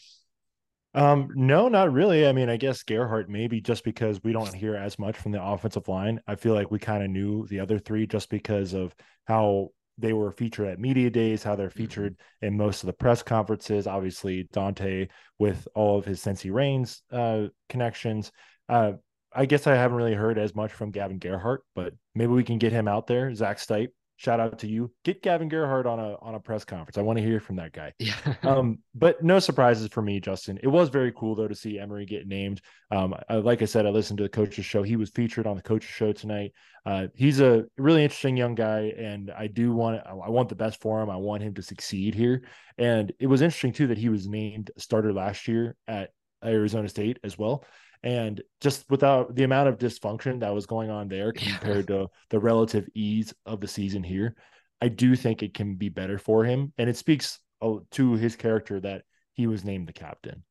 Um, 0.94 1.28
no, 1.34 1.68
not 1.68 1.92
really. 1.92 2.26
I 2.26 2.32
mean, 2.32 2.48
I 2.48 2.56
guess 2.56 2.82
Gerhardt 2.82 3.28
maybe 3.28 3.60
just 3.60 3.84
because 3.84 4.22
we 4.24 4.32
don't 4.32 4.52
hear 4.54 4.74
as 4.74 4.98
much 4.98 5.16
from 5.16 5.32
the 5.32 5.42
offensive 5.42 5.86
line. 5.86 6.20
I 6.26 6.34
feel 6.34 6.54
like 6.54 6.70
we 6.70 6.78
kind 6.78 7.04
of 7.04 7.10
knew 7.10 7.46
the 7.46 7.60
other 7.60 7.78
three 7.78 8.06
just 8.06 8.30
because 8.30 8.72
of 8.72 8.94
how 9.26 9.68
they 9.98 10.12
were 10.12 10.32
featured 10.32 10.68
at 10.68 10.80
media 10.80 11.10
days, 11.10 11.42
how 11.42 11.56
they're 11.56 11.68
mm-hmm. 11.68 11.78
featured 11.78 12.16
in 12.40 12.56
most 12.56 12.82
of 12.82 12.86
the 12.86 12.92
press 12.92 13.22
conferences. 13.22 13.86
Obviously, 13.86 14.48
Dontay 14.52 15.08
with 15.38 15.68
all 15.74 15.98
of 15.98 16.04
his 16.04 16.20
Cincy 16.20 16.52
Reigns 16.52 17.02
uh, 17.12 17.48
connections. 17.68 18.32
Uh, 18.68 18.92
I 19.32 19.44
guess 19.44 19.66
I 19.66 19.74
haven't 19.74 19.98
really 19.98 20.14
heard 20.14 20.38
as 20.38 20.54
much 20.54 20.72
from 20.72 20.90
Gavin 20.90 21.18
Gerhardt, 21.18 21.62
but 21.74 21.92
maybe 22.14 22.32
we 22.32 22.44
can 22.44 22.58
get 22.58 22.72
him 22.72 22.88
out 22.88 23.06
there. 23.06 23.34
Zach 23.34 23.58
Stipe, 23.58 23.90
shout 24.18 24.40
out 24.40 24.58
to 24.58 24.66
you. 24.66 24.92
Get 25.04 25.22
Gavin 25.22 25.48
Gerhardt 25.48 25.86
on 25.86 25.98
a 25.98 26.16
on 26.20 26.34
a 26.34 26.40
press 26.40 26.64
conference. 26.64 26.98
I 26.98 27.02
want 27.02 27.18
to 27.18 27.24
hear 27.24 27.40
from 27.40 27.56
that 27.56 27.72
guy. 27.72 27.94
Yeah. 27.98 28.14
um, 28.42 28.80
but 28.94 29.22
no 29.22 29.38
surprises 29.38 29.88
for 29.88 30.02
me, 30.02 30.20
Justin. 30.20 30.58
It 30.62 30.68
was 30.68 30.90
very 30.90 31.12
cool 31.12 31.34
though 31.34 31.48
to 31.48 31.54
see 31.54 31.78
Emory 31.78 32.04
get 32.04 32.26
named. 32.26 32.60
Um, 32.90 33.14
I, 33.28 33.36
like 33.36 33.62
I 33.62 33.64
said, 33.64 33.86
I 33.86 33.90
listened 33.90 34.18
to 34.18 34.24
the 34.24 34.28
coach's 34.28 34.66
show. 34.66 34.82
He 34.82 34.96
was 34.96 35.10
featured 35.10 35.46
on 35.46 35.56
the 35.56 35.62
coach's 35.62 35.90
show 35.90 36.12
tonight. 36.12 36.52
Uh, 36.84 37.06
he's 37.14 37.40
a 37.40 37.64
really 37.78 38.02
interesting 38.02 38.36
young 38.36 38.54
guy, 38.54 38.92
and 38.98 39.30
I 39.30 39.46
do 39.46 39.72
want 39.72 40.02
I 40.06 40.28
want 40.28 40.48
the 40.48 40.56
best 40.56 40.80
for 40.82 41.00
him. 41.00 41.08
I 41.08 41.16
want 41.16 41.42
him 41.42 41.54
to 41.54 41.62
succeed 41.62 42.14
here. 42.14 42.42
And 42.76 43.12
it 43.18 43.28
was 43.28 43.40
interesting 43.40 43.72
too 43.72 43.86
that 43.86 43.98
he 43.98 44.08
was 44.08 44.26
named 44.26 44.72
starter 44.76 45.12
last 45.12 45.48
year 45.48 45.76
at 45.86 46.10
Arizona 46.44 46.88
State 46.88 47.18
as 47.22 47.38
well. 47.38 47.64
And 48.02 48.42
just 48.60 48.88
without 48.90 49.34
the 49.34 49.44
amount 49.44 49.68
of 49.68 49.78
dysfunction 49.78 50.40
that 50.40 50.54
was 50.54 50.66
going 50.66 50.90
on 50.90 51.08
there 51.08 51.32
compared 51.36 51.90
yeah. 51.90 51.96
to 51.96 52.10
the 52.30 52.38
relative 52.38 52.88
ease 52.94 53.34
of 53.46 53.60
the 53.60 53.68
season 53.68 54.02
here, 54.02 54.36
I 54.80 54.88
do 54.88 55.16
think 55.16 55.42
it 55.42 55.54
can 55.54 55.74
be 55.74 55.88
better 55.88 56.18
for 56.18 56.44
him. 56.44 56.72
And 56.78 56.88
it 56.88 56.96
speaks 56.96 57.40
uh, 57.60 57.76
to 57.92 58.12
his 58.14 58.36
character 58.36 58.80
that 58.80 59.02
he 59.32 59.46
was 59.46 59.64
named 59.64 59.88
the 59.88 59.92
captain. 59.92 60.44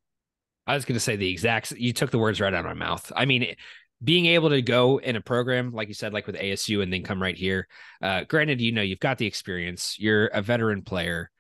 I 0.65 0.75
was 0.75 0.83
going 0.83 0.95
to 0.95 0.99
say 0.99 1.15
the 1.15 1.31
exact, 1.31 1.71
you 1.71 1.93
took 1.93 2.11
the 2.11 2.19
words 2.19 2.41
right 2.41 2.53
out 2.53 2.59
of 2.59 2.65
my 2.65 2.73
mouth. 2.73 3.09
I 3.15 3.25
mean, 3.25 3.55
being 4.03 4.25
able 4.27 4.49
to 4.49 4.61
go 4.61 4.99
in 4.99 5.15
a 5.15 5.21
program, 5.21 5.71
like 5.71 5.87
you 5.87 5.93
said, 5.93 6.13
like 6.13 6.27
with 6.27 6.35
ASU 6.35 6.83
and 6.83 6.91
then 6.91 7.03
come 7.03 7.21
right 7.21 7.37
here. 7.37 7.67
Uh, 8.01 8.25
granted, 8.25 8.61
you 8.61 8.71
know, 8.71 8.81
you've 8.81 8.99
got 8.99 9.17
the 9.17 9.25
experience, 9.25 9.95
you're 9.97 10.27
a 10.27 10.41
veteran 10.41 10.81
player, 10.81 11.31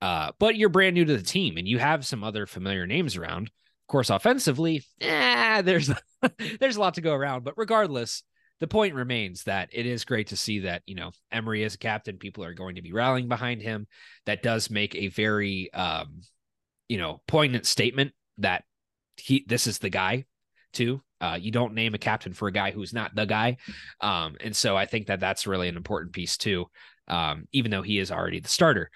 uh, 0.00 0.30
but 0.38 0.56
you're 0.56 0.68
brand 0.68 0.94
new 0.94 1.04
to 1.04 1.16
the 1.16 1.22
team 1.22 1.56
and 1.56 1.68
you 1.68 1.78
have 1.78 2.06
some 2.06 2.24
other 2.24 2.46
familiar 2.46 2.86
names 2.86 3.16
around 3.16 3.50
course, 3.90 4.10
offensively, 4.10 4.82
eh, 5.00 5.62
there's 5.62 5.90
there's 6.60 6.76
a 6.76 6.80
lot 6.80 6.94
to 6.94 7.00
go 7.00 7.14
around. 7.14 7.44
But 7.44 7.58
regardless, 7.58 8.22
the 8.60 8.66
point 8.66 8.94
remains 8.94 9.44
that 9.44 9.68
it 9.72 9.86
is 9.86 10.04
great 10.04 10.28
to 10.28 10.36
see 10.36 10.60
that 10.60 10.82
you 10.86 10.94
know 10.94 11.10
Emory 11.30 11.62
is 11.62 11.74
a 11.74 11.78
captain, 11.78 12.16
people 12.16 12.44
are 12.44 12.54
going 12.54 12.76
to 12.76 12.82
be 12.82 12.92
rallying 12.92 13.28
behind 13.28 13.60
him. 13.60 13.86
That 14.26 14.42
does 14.42 14.70
make 14.70 14.94
a 14.94 15.08
very 15.08 15.72
um, 15.74 16.22
you 16.88 16.98
know 16.98 17.20
poignant 17.26 17.66
statement 17.66 18.12
that 18.38 18.64
he 19.16 19.44
this 19.46 19.66
is 19.66 19.78
the 19.78 19.90
guy 19.90 20.24
too. 20.72 21.02
Uh, 21.20 21.36
you 21.38 21.50
don't 21.50 21.74
name 21.74 21.92
a 21.94 21.98
captain 21.98 22.32
for 22.32 22.48
a 22.48 22.52
guy 22.52 22.70
who's 22.70 22.94
not 22.94 23.14
the 23.14 23.26
guy, 23.26 23.58
um, 24.00 24.36
and 24.40 24.56
so 24.56 24.76
I 24.76 24.86
think 24.86 25.08
that 25.08 25.20
that's 25.20 25.46
really 25.46 25.68
an 25.68 25.76
important 25.76 26.12
piece 26.12 26.38
too. 26.38 26.66
Um, 27.08 27.48
even 27.52 27.70
though 27.72 27.82
he 27.82 27.98
is 27.98 28.12
already 28.12 28.40
the 28.40 28.48
starter. 28.48 28.90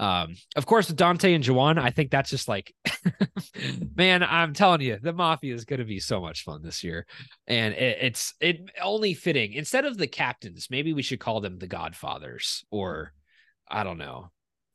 Um, 0.00 0.36
of 0.56 0.64
course, 0.64 0.88
with 0.88 0.96
Dontay 0.96 1.34
and 1.34 1.44
Jowon, 1.44 1.78
I 1.78 1.90
think 1.90 2.10
that's 2.10 2.30
just 2.30 2.48
like, 2.48 2.74
man, 3.94 4.22
I'm 4.22 4.54
telling 4.54 4.80
you, 4.80 4.98
the 5.00 5.12
Mafia 5.12 5.54
is 5.54 5.66
going 5.66 5.80
to 5.80 5.84
be 5.84 6.00
so 6.00 6.22
much 6.22 6.42
fun 6.42 6.62
this 6.62 6.82
year, 6.82 7.06
and 7.46 7.74
it, 7.74 7.98
it's 8.00 8.34
it 8.40 8.70
only 8.82 9.12
fitting. 9.12 9.52
Instead 9.52 9.84
of 9.84 9.98
the 9.98 10.06
captains, 10.06 10.68
maybe 10.70 10.94
we 10.94 11.02
should 11.02 11.20
call 11.20 11.42
them 11.42 11.58
the 11.58 11.66
Godfathers, 11.66 12.64
or 12.70 13.12
I 13.68 13.84
don't 13.84 13.98
know, 13.98 14.30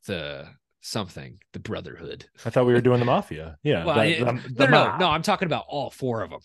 the 0.06 0.46
something, 0.80 1.40
the 1.52 1.58
Brotherhood. 1.58 2.26
I 2.44 2.50
thought 2.50 2.66
we 2.66 2.72
were 2.72 2.80
doing 2.80 3.00
the 3.00 3.06
Mafia. 3.16 3.58
Yeah. 3.64 3.84
Well, 3.84 3.96
the, 4.04 4.18
the, 4.18 4.54
the 4.54 4.66
no, 4.68 4.90
no, 4.90 4.96
no, 4.98 5.08
I'm 5.08 5.22
talking 5.22 5.46
about 5.46 5.64
all 5.68 5.90
four 5.90 6.22
of 6.22 6.30
them. 6.30 6.40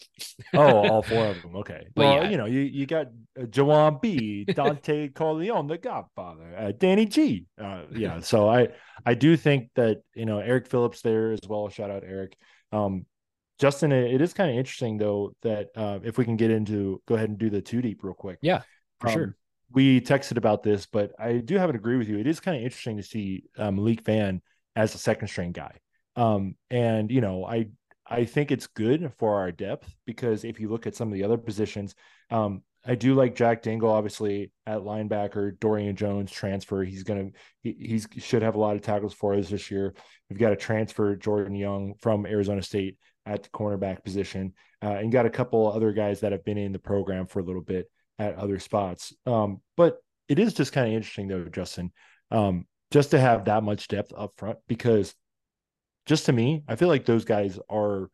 oh, 0.55 0.89
all 0.89 1.03
four 1.03 1.27
of 1.27 1.41
them. 1.43 1.55
Okay. 1.57 1.85
But 1.95 2.01
well, 2.01 2.23
yeah. 2.23 2.29
you 2.31 2.37
know, 2.37 2.45
you, 2.45 2.61
you 2.61 2.87
got 2.87 3.07
uh, 3.39 3.45
Jowon 3.45 4.01
B, 4.01 4.45
Dontay 4.49 5.13
Corleone, 5.13 5.67
the 5.67 5.77
Godfather, 5.77 6.55
uh, 6.57 6.71
Danny 6.77 7.05
G. 7.05 7.45
Uh, 7.61 7.83
yeah. 7.93 8.19
So 8.19 8.49
I 8.49 8.69
I 9.05 9.13
do 9.13 9.37
think 9.37 9.69
that 9.75 10.01
you 10.15 10.25
know 10.25 10.39
Eric 10.39 10.67
Phillips 10.67 11.01
there 11.01 11.31
as 11.31 11.41
well. 11.47 11.69
Shout 11.69 11.91
out 11.91 12.03
Eric. 12.05 12.35
Um, 12.71 13.05
Justin, 13.59 13.91
it 13.91 14.21
is 14.21 14.33
kind 14.33 14.49
of 14.49 14.57
interesting 14.57 14.97
though 14.97 15.33
that 15.43 15.69
uh, 15.75 15.99
if 16.03 16.17
we 16.17 16.25
can 16.25 16.35
get 16.35 16.51
into 16.51 17.01
go 17.07 17.15
ahead 17.15 17.29
and 17.29 17.37
do 17.37 17.49
the 17.49 17.61
two 17.61 17.81
deep 17.81 18.03
real 18.03 18.13
quick. 18.13 18.39
Yeah, 18.41 18.61
for 18.99 19.09
um, 19.09 19.13
sure 19.13 19.37
we 19.73 20.01
texted 20.01 20.37
about 20.37 20.63
this, 20.63 20.85
but 20.85 21.11
I 21.19 21.37
do 21.37 21.57
have 21.57 21.71
to 21.71 21.77
agree 21.77 21.97
with 21.97 22.07
you. 22.07 22.17
It 22.17 22.27
is 22.27 22.39
kind 22.39 22.57
of 22.57 22.63
interesting 22.63 22.97
to 22.97 23.03
see 23.03 23.43
um, 23.57 23.77
Malik 23.77 24.03
Vann 24.03 24.41
as 24.75 24.93
a 24.95 24.97
second 24.97 25.27
string 25.27 25.51
guy. 25.51 25.77
Um, 26.15 26.55
and 26.69 27.11
you 27.11 27.21
know, 27.21 27.45
I 27.45 27.67
I 28.05 28.25
think 28.25 28.51
it's 28.51 28.67
good 28.67 29.11
for 29.17 29.39
our 29.39 29.51
depth 29.51 29.93
because 30.05 30.43
if 30.43 30.59
you 30.59 30.69
look 30.69 30.87
at 30.87 30.95
some 30.95 31.07
of 31.07 31.13
the 31.13 31.23
other 31.23 31.37
positions, 31.37 31.95
um, 32.29 32.63
I 32.85 32.95
do 32.95 33.13
like 33.13 33.35
Jack 33.35 33.61
Dingle, 33.61 33.91
obviously 33.91 34.51
at 34.65 34.79
linebacker. 34.79 35.59
Dorian 35.59 35.95
Jones 35.95 36.31
transfer. 36.31 36.83
He's 36.83 37.03
gonna 37.03 37.29
he 37.61 37.75
he's, 37.79 38.07
should 38.17 38.41
have 38.41 38.55
a 38.55 38.59
lot 38.59 38.75
of 38.75 38.81
tackles 38.81 39.13
for 39.13 39.35
us 39.35 39.49
this 39.49 39.69
year. 39.69 39.93
We've 40.29 40.39
got 40.39 40.53
a 40.53 40.57
transfer 40.57 41.15
Jordan 41.15 41.55
Young 41.55 41.93
from 41.99 42.25
Arizona 42.25 42.63
State 42.63 42.97
at 43.25 43.43
the 43.43 43.49
cornerback 43.49 44.03
position, 44.03 44.53
uh, 44.81 44.93
and 44.93 45.11
got 45.11 45.27
a 45.27 45.29
couple 45.29 45.71
other 45.71 45.91
guys 45.91 46.21
that 46.21 46.31
have 46.31 46.43
been 46.43 46.57
in 46.57 46.71
the 46.71 46.79
program 46.79 47.27
for 47.27 47.39
a 47.39 47.43
little 47.43 47.61
bit 47.61 47.89
at 48.17 48.35
other 48.35 48.59
spots. 48.59 49.13
Um, 49.25 49.61
but 49.77 49.97
it 50.27 50.39
is 50.39 50.53
just 50.53 50.73
kind 50.73 50.87
of 50.87 50.93
interesting 50.93 51.27
though, 51.27 51.45
Justin, 51.45 51.91
um, 52.31 52.65
just 52.89 53.11
to 53.11 53.19
have 53.19 53.45
that 53.45 53.63
much 53.63 53.87
depth 53.89 54.11
up 54.15 54.33
front 54.37 54.57
because 54.67 55.13
just 56.05 56.25
to 56.25 56.33
me, 56.33 56.63
I 56.67 56.75
feel 56.75 56.87
like 56.87 57.05
those 57.05 57.25
guys 57.25 57.59
are 57.69 58.09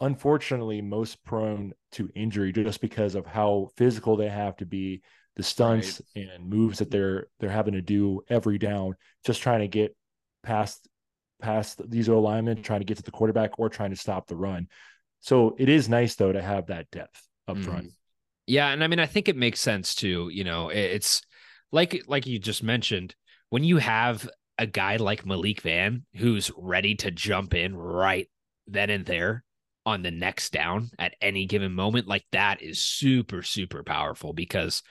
unfortunately 0.00 0.80
most 0.80 1.22
prone 1.24 1.72
to 1.92 2.10
injury 2.14 2.52
just 2.52 2.80
because 2.80 3.14
of 3.14 3.26
how 3.26 3.68
physical 3.76 4.16
they 4.16 4.28
have 4.28 4.56
to 4.56 4.66
be, 4.66 5.02
the 5.36 5.42
stunts 5.42 6.00
right. 6.16 6.28
and 6.28 6.48
moves 6.48 6.78
that 6.78 6.90
they're 6.90 7.28
they're 7.38 7.50
having 7.50 7.74
to 7.74 7.82
do 7.82 8.22
every 8.28 8.58
down, 8.58 8.96
just 9.24 9.42
trying 9.42 9.60
to 9.60 9.68
get 9.68 9.96
past 10.42 10.88
past 11.40 11.80
these 11.88 12.08
O 12.08 12.20
linemen, 12.20 12.62
trying 12.62 12.80
to 12.80 12.86
get 12.86 12.96
to 12.96 13.02
the 13.02 13.10
quarterback 13.10 13.58
or 13.58 13.68
trying 13.68 13.90
to 13.90 13.96
stop 13.96 14.26
the 14.26 14.36
run. 14.36 14.68
So 15.20 15.54
it 15.58 15.68
is 15.68 15.88
nice 15.88 16.14
though 16.14 16.32
to 16.32 16.42
have 16.42 16.66
that 16.66 16.90
depth 16.90 17.22
up 17.46 17.56
mm. 17.56 17.64
front. 17.64 17.92
Yeah, 18.46 18.68
and 18.70 18.82
I 18.82 18.88
mean, 18.88 18.98
I 18.98 19.06
think 19.06 19.28
it 19.28 19.36
makes 19.36 19.60
sense 19.60 19.94
too. 19.94 20.28
You 20.32 20.44
know, 20.44 20.70
it's 20.70 21.22
like 21.72 22.02
like 22.06 22.26
you 22.26 22.38
just 22.38 22.62
mentioned 22.62 23.14
when 23.50 23.64
you 23.64 23.76
have 23.78 24.28
a 24.58 24.66
guy 24.66 24.96
like 24.96 25.24
Malik 25.24 25.62
Vann 25.62 26.04
who's 26.16 26.50
ready 26.56 26.94
to 26.96 27.10
jump 27.10 27.54
in 27.54 27.74
right 27.76 28.28
then 28.66 28.90
and 28.90 29.06
there 29.06 29.44
on 29.90 30.02
the 30.02 30.10
next 30.10 30.52
down 30.52 30.90
at 30.98 31.14
any 31.20 31.46
given 31.46 31.72
moment, 31.72 32.06
like 32.06 32.24
that 32.32 32.62
is 32.62 32.82
super 32.82 33.42
super 33.42 33.82
powerful 33.82 34.32
because 34.32 34.82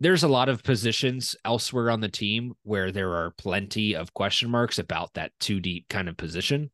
there's 0.00 0.22
a 0.22 0.28
lot 0.28 0.48
of 0.48 0.62
positions 0.62 1.36
elsewhere 1.44 1.90
on 1.90 2.00
the 2.00 2.08
team 2.08 2.54
where 2.62 2.90
there 2.90 3.12
are 3.12 3.34
plenty 3.36 3.94
of 3.94 4.14
question 4.14 4.50
marks 4.50 4.78
about 4.78 5.12
that 5.14 5.32
two 5.38 5.60
deep 5.60 5.88
kind 5.88 6.08
of 6.08 6.16
position. 6.16 6.70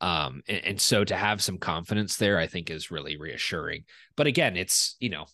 Um, 0.00 0.42
and, 0.48 0.64
and, 0.64 0.80
so 0.80 1.04
to 1.04 1.14
have 1.14 1.40
some 1.40 1.56
confidence 1.56 2.16
there, 2.16 2.36
I 2.36 2.48
think 2.48 2.68
is 2.68 2.90
really 2.90 3.16
reassuring. 3.16 3.84
But 4.16 4.26
again, 4.26 4.56
it's, 4.56 4.96
you 4.98 5.08
know, 5.08 5.26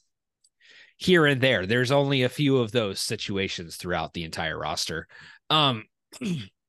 here 0.98 1.24
and 1.24 1.40
there. 1.40 1.64
There's 1.66 1.90
only 1.90 2.22
a 2.22 2.28
few 2.28 2.58
of 2.58 2.70
those 2.70 3.00
situations 3.00 3.76
throughout 3.76 4.12
the 4.12 4.22
entire 4.22 4.58
roster. 4.58 5.08
Um, 5.48 5.84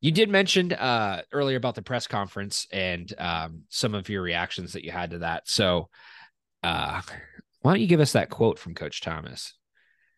you 0.00 0.12
did 0.12 0.28
mention 0.28 0.72
uh, 0.72 1.22
earlier 1.32 1.56
about 1.56 1.74
the 1.74 1.82
press 1.82 2.06
conference 2.06 2.66
and 2.72 3.12
um, 3.18 3.62
some 3.68 3.94
of 3.94 4.08
your 4.08 4.22
reactions 4.22 4.72
that 4.72 4.84
you 4.84 4.90
had 4.90 5.10
to 5.10 5.18
that. 5.18 5.48
So, 5.48 5.88
uh, 6.62 7.02
why 7.60 7.72
don't 7.72 7.80
you 7.80 7.88
give 7.88 8.00
us 8.00 8.12
that 8.12 8.30
quote 8.30 8.58
from 8.58 8.74
Coach 8.74 9.00
Thomas? 9.00 9.54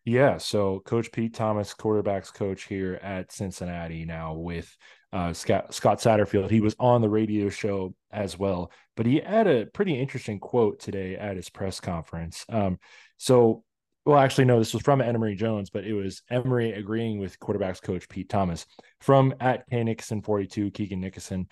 Yeah. 0.05 0.37
So, 0.37 0.81
Coach 0.85 1.11
Pete 1.11 1.33
Thomas, 1.33 1.73
quarterbacks 1.73 2.33
coach 2.33 2.63
here 2.63 2.99
at 3.01 3.31
Cincinnati 3.31 4.05
now 4.05 4.33
with 4.33 4.75
uh, 5.13 5.33
Scott, 5.33 5.73
Scott 5.73 5.99
Satterfield. 5.99 6.49
He 6.51 6.61
was 6.61 6.75
on 6.79 7.01
the 7.01 7.09
radio 7.09 7.49
show 7.49 7.93
as 8.11 8.37
well, 8.37 8.71
but 8.95 9.05
he 9.05 9.19
had 9.19 9.47
a 9.47 9.65
pretty 9.65 9.99
interesting 9.99 10.39
quote 10.39 10.79
today 10.79 11.15
at 11.15 11.35
his 11.35 11.49
press 11.49 11.79
conference. 11.79 12.45
Um, 12.49 12.79
so, 13.17 13.63
well, 14.05 14.17
actually, 14.17 14.45
no, 14.45 14.57
this 14.57 14.73
was 14.73 14.81
from 14.81 15.01
Emory 15.01 15.35
Jones, 15.35 15.69
but 15.69 15.85
it 15.85 15.93
was 15.93 16.23
Emory 16.29 16.71
agreeing 16.71 17.19
with 17.19 17.39
quarterbacks 17.39 17.81
coach 17.81 18.09
Pete 18.09 18.29
Thomas 18.29 18.65
from 18.99 19.33
at 19.39 19.69
K 19.69 19.83
Nickerson 19.83 20.21
42, 20.21 20.71
Keegan 20.71 21.01
Nickerson. 21.01 21.47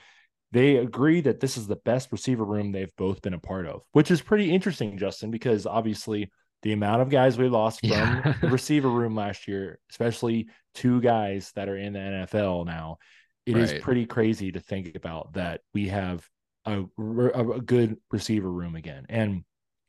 They 0.52 0.78
agree 0.78 1.22
that 1.22 1.40
this 1.40 1.58
is 1.58 1.68
the 1.68 1.76
best 1.76 2.12
receiver 2.12 2.44
room 2.44 2.72
they've 2.72 2.96
both 2.98 3.22
been 3.22 3.36
a 3.36 3.40
part 3.40 3.68
of, 3.68 3.82
which 3.92 4.10
is 4.10 4.22
pretty 4.22 4.52
interesting, 4.52 4.98
Justin, 4.98 5.30
because 5.30 5.68
obviously 5.68 6.32
the 6.64 6.74
amount 6.74 7.04
of 7.04 7.10
guys 7.10 7.38
we 7.38 7.48
lost 7.48 7.82
from 7.82 7.90
yeah. 7.90 8.34
the 8.42 8.48
receiver 8.50 8.90
room 8.90 9.16
last 9.16 9.48
year, 9.48 9.80
especially 9.92 10.48
two 10.74 11.02
guys 11.02 11.52
that 11.56 11.70
are 11.70 11.78
in 11.78 11.94
the 11.94 12.00
NFL 12.00 12.66
now, 12.66 12.98
it 13.46 13.56
right. 13.56 13.64
is 13.64 13.82
pretty 13.82 14.08
crazy 14.08 14.52
to 14.52 14.60
think 14.60 14.96
about 14.96 15.34
that 15.34 15.62
we 15.74 15.88
have 15.90 16.28
a, 16.66 16.84
a 16.98 17.62
good 17.62 17.98
receiver 18.12 18.52
room 18.52 18.76
again. 18.76 19.06
And 19.08 19.44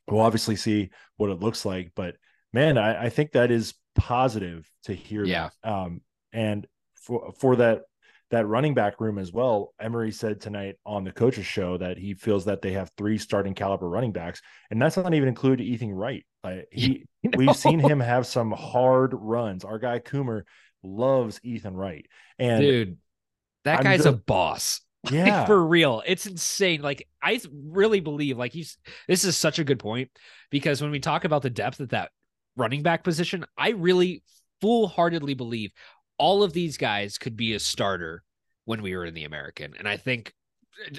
we'll 0.07 0.21
obviously 0.21 0.55
see 0.55 0.89
what 1.17 1.29
it 1.29 1.39
looks 1.39 1.65
like. 1.65 1.91
But 1.95 2.15
man, 2.53 2.77
I, 2.77 3.05
I 3.05 3.09
think 3.09 3.31
that 3.33 3.51
is 3.51 3.73
positive 3.95 4.69
to 4.83 4.93
hear. 4.93 5.25
Yeah. 5.25 5.49
That. 5.63 5.71
Um, 5.71 6.01
and 6.33 6.67
for 6.95 7.31
for 7.37 7.55
that 7.57 7.83
that 8.31 8.47
running 8.47 8.73
back 8.73 8.99
room 8.99 9.17
as 9.19 9.31
well. 9.31 9.73
Emory 9.79 10.11
said 10.11 10.41
tonight 10.41 10.77
on 10.85 11.03
the 11.03 11.11
coaches 11.11 11.45
show 11.45 11.77
that 11.77 11.97
he 11.97 12.13
feels 12.13 12.45
that 12.45 12.61
they 12.61 12.71
have 12.71 12.89
three 12.97 13.17
starting 13.17 13.53
caliber 13.53 13.87
running 13.87 14.11
backs, 14.11 14.41
and 14.71 14.81
that's 14.81 14.97
not 14.97 15.13
even 15.13 15.27
included 15.27 15.63
Ethan 15.63 15.93
Wright. 15.93 16.25
Like 16.43 16.67
he, 16.71 17.05
we've 17.35 17.55
seen 17.55 17.79
him 17.79 17.99
have 17.99 18.25
some 18.25 18.51
hard 18.51 19.13
runs. 19.13 19.63
Our 19.63 19.79
guy 19.79 19.99
Coomer 19.99 20.43
loves 20.81 21.39
Ethan 21.43 21.75
Wright, 21.75 22.07
and 22.39 22.61
dude, 22.61 22.97
that 23.65 23.83
guy's 23.83 24.05
a 24.05 24.13
boss. 24.13 24.81
Yeah, 25.09 25.39
like, 25.39 25.47
for 25.47 25.65
real. 25.65 26.03
It's 26.05 26.27
insane. 26.27 26.83
Like 26.83 27.07
I 27.23 27.41
really 27.51 28.01
believe 28.01 28.37
like 28.37 28.51
he's 28.51 28.77
this 29.07 29.23
is 29.23 29.35
such 29.35 29.57
a 29.57 29.63
good 29.63 29.79
point 29.79 30.11
because 30.51 30.79
when 30.79 30.91
we 30.91 30.99
talk 30.99 31.25
about 31.25 31.41
the 31.41 31.49
depth 31.49 31.81
at 31.81 31.89
that 31.89 32.11
running 32.55 32.83
back 32.83 33.03
position, 33.03 33.45
I 33.57 33.69
really 33.69 34.23
full 34.59 34.87
heartedly 34.87 35.33
believe 35.33 35.71
all 36.17 36.43
of 36.43 36.53
these 36.53 36.77
guys 36.77 37.17
could 37.17 37.35
be 37.35 37.53
a 37.53 37.59
starter 37.59 38.23
when 38.65 38.81
we 38.81 38.95
were 38.95 39.05
in 39.05 39.13
the 39.13 39.23
American. 39.23 39.73
And 39.77 39.87
I 39.87 39.97
think 39.97 40.33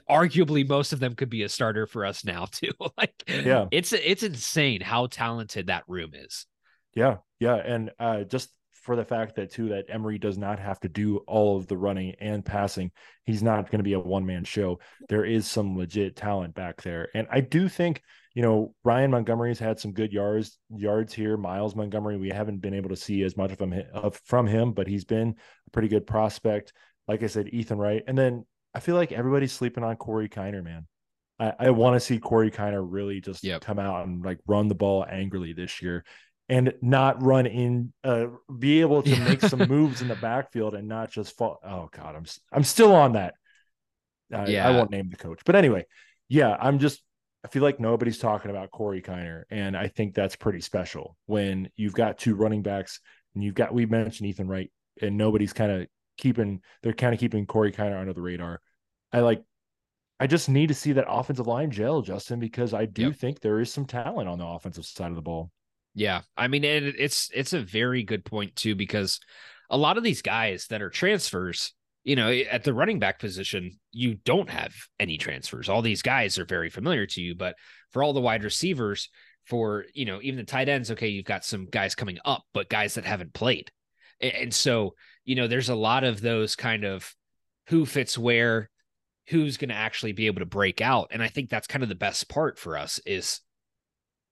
arguably 0.08 0.68
most 0.68 0.92
of 0.92 1.00
them 1.00 1.14
could 1.14 1.30
be 1.30 1.42
a 1.42 1.48
starter 1.48 1.86
for 1.86 2.04
us 2.04 2.24
now 2.24 2.46
too. 2.50 2.70
like 2.96 3.14
Yeah. 3.28 3.66
it's 3.70 3.92
it's 3.92 4.22
insane 4.22 4.80
how 4.80 5.06
talented 5.06 5.68
that 5.68 5.84
room 5.88 6.10
is. 6.14 6.46
Yeah, 6.94 7.18
yeah, 7.40 7.54
and 7.56 7.90
uh, 7.98 8.24
just 8.24 8.50
for 8.82 8.96
the 8.96 9.04
fact 9.04 9.36
that 9.36 9.50
too 9.50 9.70
that 9.70 9.86
Emory 9.88 10.18
does 10.18 10.36
not 10.36 10.58
have 10.58 10.78
to 10.80 10.88
do 10.88 11.18
all 11.28 11.56
of 11.56 11.66
the 11.68 11.76
running 11.76 12.14
and 12.20 12.44
passing, 12.44 12.90
he's 13.24 13.42
not 13.42 13.70
going 13.70 13.78
to 13.78 13.84
be 13.84 13.94
a 13.94 13.98
one 14.00 14.26
man 14.26 14.44
show. 14.44 14.78
There 15.08 15.24
is 15.24 15.46
some 15.46 15.76
legit 15.78 16.16
talent 16.16 16.54
back 16.54 16.82
there, 16.82 17.08
and 17.14 17.26
I 17.30 17.40
do 17.40 17.68
think 17.68 18.02
you 18.34 18.42
know 18.42 18.74
Ryan 18.84 19.10
Montgomery's 19.10 19.58
had 19.58 19.78
some 19.78 19.92
good 19.92 20.12
yards 20.12 20.58
yards 20.74 21.12
here. 21.12 21.36
Myles 21.36 21.74
Montgomery, 21.76 22.16
we 22.16 22.30
haven't 22.30 22.58
been 22.58 22.74
able 22.74 22.90
to 22.90 22.96
see 22.96 23.22
as 23.22 23.36
much 23.36 23.52
of 23.52 23.60
him 23.60 23.74
of, 23.92 24.20
from 24.24 24.46
him, 24.46 24.72
but 24.72 24.86
he's 24.88 25.04
been 25.04 25.36
a 25.66 25.70
pretty 25.70 25.88
good 25.88 26.06
prospect. 26.06 26.72
Like 27.08 27.22
I 27.22 27.26
said, 27.26 27.48
Ethan 27.52 27.78
Wright, 27.78 28.02
and 28.06 28.16
then 28.16 28.46
I 28.74 28.80
feel 28.80 28.94
like 28.96 29.12
everybody's 29.12 29.52
sleeping 29.52 29.84
on 29.84 29.96
Corey 29.96 30.28
Kiner, 30.28 30.62
man. 30.64 30.86
I, 31.38 31.52
I 31.58 31.70
want 31.70 31.94
to 31.96 32.00
see 32.00 32.18
Corey 32.18 32.50
Kiner 32.50 32.84
really 32.86 33.20
just 33.20 33.42
Yep. 33.44 33.62
come 33.62 33.78
out 33.78 34.06
and 34.06 34.24
like 34.24 34.38
run 34.46 34.68
the 34.68 34.74
ball 34.74 35.04
angrily 35.08 35.52
this 35.52 35.82
year 35.82 36.04
and 36.48 36.74
not 36.82 37.22
run 37.22 37.46
in 37.46 37.92
uh 38.04 38.26
be 38.58 38.80
able 38.80 39.02
to 39.02 39.16
make 39.20 39.40
some 39.52 39.60
moves 39.60 40.02
in 40.02 40.08
the 40.08 40.16
backfield 40.16 40.74
and 40.74 40.88
not 40.88 41.10
just 41.10 41.36
fall 41.36 41.58
oh 41.64 41.88
god 41.92 42.16
i'm 42.16 42.24
i'm 42.52 42.64
still 42.64 42.92
on 42.94 43.12
that 43.12 43.34
I, 44.32 44.46
Yeah. 44.46 44.68
I 44.68 44.72
won't 44.72 44.90
name 44.90 45.08
the 45.08 45.16
coach 45.16 45.40
but 45.46 45.54
anyway 45.54 45.86
yeah 46.28 46.56
i'm 46.60 46.80
just 46.80 47.00
i 47.44 47.48
feel 47.48 47.62
like 47.62 47.80
nobody's 47.80 48.18
talking 48.18 48.50
about 48.50 48.70
corey 48.70 49.02
kiner 49.02 49.42
and 49.50 49.76
i 49.76 49.88
think 49.88 50.14
that's 50.14 50.36
pretty 50.36 50.60
special 50.60 51.16
when 51.26 51.68
you've 51.76 51.94
got 51.94 52.18
two 52.18 52.34
running 52.34 52.62
backs 52.62 53.00
and 53.34 53.42
you've 53.42 53.54
got 53.54 53.74
we 53.74 53.86
mentioned 53.86 54.28
ethan 54.28 54.48
wright 54.48 54.70
and 55.00 55.16
nobody's 55.16 55.52
kind 55.52 55.72
of 55.72 55.86
keeping 56.18 56.60
they're 56.82 56.92
kind 56.92 57.14
of 57.14 57.20
keeping 57.20 57.46
corey 57.46 57.72
kiner 57.72 57.98
under 58.00 58.12
the 58.12 58.20
radar 58.20 58.60
i 59.12 59.20
like 59.20 59.42
I 60.20 60.28
just 60.28 60.48
need 60.48 60.68
to 60.68 60.74
see 60.74 60.92
that 60.92 61.06
offensive 61.08 61.48
line 61.48 61.72
gel, 61.72 62.00
Justin, 62.00 62.38
because 62.38 62.72
I 62.72 62.86
do 62.86 63.06
Yep. 63.06 63.16
think 63.16 63.40
there 63.40 63.58
is 63.58 63.72
some 63.72 63.86
talent 63.86 64.28
on 64.28 64.38
the 64.38 64.46
offensive 64.46 64.84
side 64.84 65.10
of 65.10 65.16
the 65.16 65.20
ball. 65.20 65.50
Yeah, 65.94 66.20
I 66.36 66.46
mean, 66.46 66.64
and 66.64 66.94
it's 66.96 67.28
it's 67.34 67.52
a 67.52 67.60
very 67.60 68.04
good 68.04 68.24
point 68.24 68.54
too 68.54 68.76
because 68.76 69.18
a 69.68 69.76
lot 69.76 69.96
of 69.96 70.04
these 70.04 70.22
guys 70.22 70.68
that 70.68 70.80
are 70.80 70.90
transfers, 70.90 71.74
you 72.04 72.16
know, 72.16 72.30
at 72.30 72.64
the 72.64 72.74
running 72.74 72.98
back 72.98 73.18
position, 73.18 73.78
you 73.92 74.14
don't 74.24 74.50
have 74.50 74.74
any 74.98 75.18
transfers. 75.18 75.68
All 75.68 75.82
these 75.82 76.02
guys 76.02 76.38
are 76.38 76.44
very 76.44 76.68
familiar 76.68 77.06
to 77.06 77.20
you, 77.20 77.34
but 77.34 77.54
for 77.92 78.02
all 78.02 78.12
the 78.12 78.20
wide 78.20 78.44
receivers, 78.44 79.08
for 79.46 79.84
you 79.94 80.04
know, 80.04 80.20
even 80.22 80.38
the 80.38 80.44
tight 80.44 80.68
ends, 80.68 80.90
okay, 80.90 81.08
you've 81.08 81.24
got 81.24 81.44
some 81.44 81.66
guys 81.66 81.94
coming 81.94 82.18
up, 82.24 82.42
but 82.52 82.68
guys 82.68 82.94
that 82.94 83.04
haven't 83.04 83.34
played, 83.34 83.70
and 84.20 84.52
so 84.52 84.94
you 85.24 85.36
know, 85.36 85.46
there's 85.46 85.68
a 85.68 85.74
lot 85.74 86.02
of 86.02 86.20
those 86.20 86.56
kind 86.56 86.84
of 86.84 87.14
who 87.68 87.86
fits 87.86 88.18
where, 88.18 88.68
who's 89.28 89.56
going 89.56 89.68
to 89.68 89.74
actually 89.74 90.12
be 90.12 90.26
able 90.26 90.40
to 90.40 90.46
break 90.46 90.80
out, 90.80 91.08
and 91.12 91.22
I 91.22 91.28
think 91.28 91.50
that's 91.50 91.68
kind 91.68 91.82
of 91.82 91.88
the 91.88 91.94
best 91.94 92.28
part 92.28 92.58
for 92.58 92.76
us 92.76 93.00
is 93.06 93.40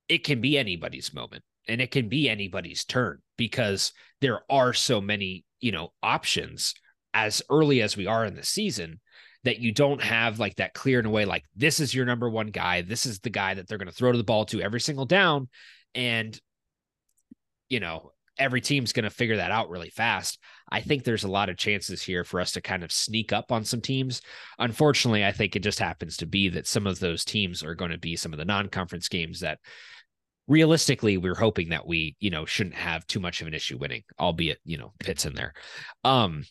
it 0.09 0.25
can 0.25 0.41
be 0.41 0.59
anybody's 0.59 1.15
moment 1.15 1.45
and 1.69 1.81
it 1.81 1.93
can 1.93 2.09
be 2.09 2.29
anybody's 2.29 2.85
turn 2.85 3.21
because 3.37 3.93
there 4.21 4.41
are 4.51 4.73
so 4.73 5.01
many, 5.01 5.45
you 5.61 5.71
know, 5.71 5.93
options 6.03 6.75
as 7.15 7.43
early 7.51 7.83
as 7.83 7.97
we 7.97 8.07
are 8.07 8.25
in 8.25 8.35
the 8.35 8.45
season 8.45 9.01
that 9.45 9.59
you 9.59 9.73
don't 9.73 10.03
have 10.03 10.39
like 10.39 10.57
that 10.57 10.75
clear 10.75 11.01
in 11.01 11.07
a 11.07 11.11
way 11.11 11.25
like 11.25 11.45
this 11.57 11.81
is 11.81 11.95
your 11.95 12.05
number 12.05 12.29
one 12.29 12.49
guy, 12.49 12.83
this 12.83 13.07
is 13.07 13.21
the 13.21 13.31
guy 13.31 13.55
that 13.55 13.67
they're 13.67 13.79
going 13.79 13.89
to 13.89 13.95
throw 13.95 14.13
to 14.13 14.19
the 14.19 14.25
ball 14.25 14.45
to 14.45 14.61
every 14.61 14.81
single 14.81 15.07
down 15.07 15.49
and 15.95 16.39
you 17.69 17.81
know, 17.81 18.13
every 18.37 18.61
team's 18.61 18.93
going 18.93 19.05
to 19.05 19.11
figure 19.11 19.37
that 19.37 19.51
out 19.51 19.71
really 19.71 19.91
fast. 19.91 20.39
I 20.71 20.81
think 20.81 21.05
there's 21.05 21.25
a 21.25 21.31
lot 21.31 21.49
of 21.49 21.57
chances 21.57 22.03
here 22.03 22.25
for 22.25 22.41
us 22.41 22.53
to 22.53 22.61
kind 22.61 22.83
of 22.83 22.91
sneak 22.91 23.33
up 23.33 23.53
on 23.53 23.65
some 23.65 23.81
teams. 23.81 24.23
Unfortunately, 24.59 25.25
I 25.25 25.33
think 25.33 25.55
it 25.55 25.63
just 25.63 25.79
happens 25.79 26.17
to 26.19 26.27
be 26.27 26.49
that 26.51 26.67
some 26.67 26.87
of 26.87 26.99
those 26.99 27.25
teams 27.25 27.63
are 27.63 27.75
going 27.75 27.91
to 27.91 27.99
be 27.99 28.17
some 28.17 28.33
of 28.33 28.39
the 28.39 28.45
non-conference 28.45 29.09
games 29.09 29.41
that 29.41 29.59
realistically 30.49 31.17
we're 31.17 31.35
hoping 31.35 31.69
that 31.69 31.87
we 31.87 32.17
you 32.19 32.29
know 32.29 32.45
shouldn't 32.45 32.75
have 32.75 33.07
too 33.07 33.21
much 33.21 33.41
of 33.41 33.47
an 33.47 33.55
issue 33.55 33.79
winning 33.79 34.03
albeit 34.19 34.59
you 34.65 34.77
know 34.77 34.93
pits 34.99 35.25
in 35.25 35.33
there 35.33 35.53
um 36.03 36.43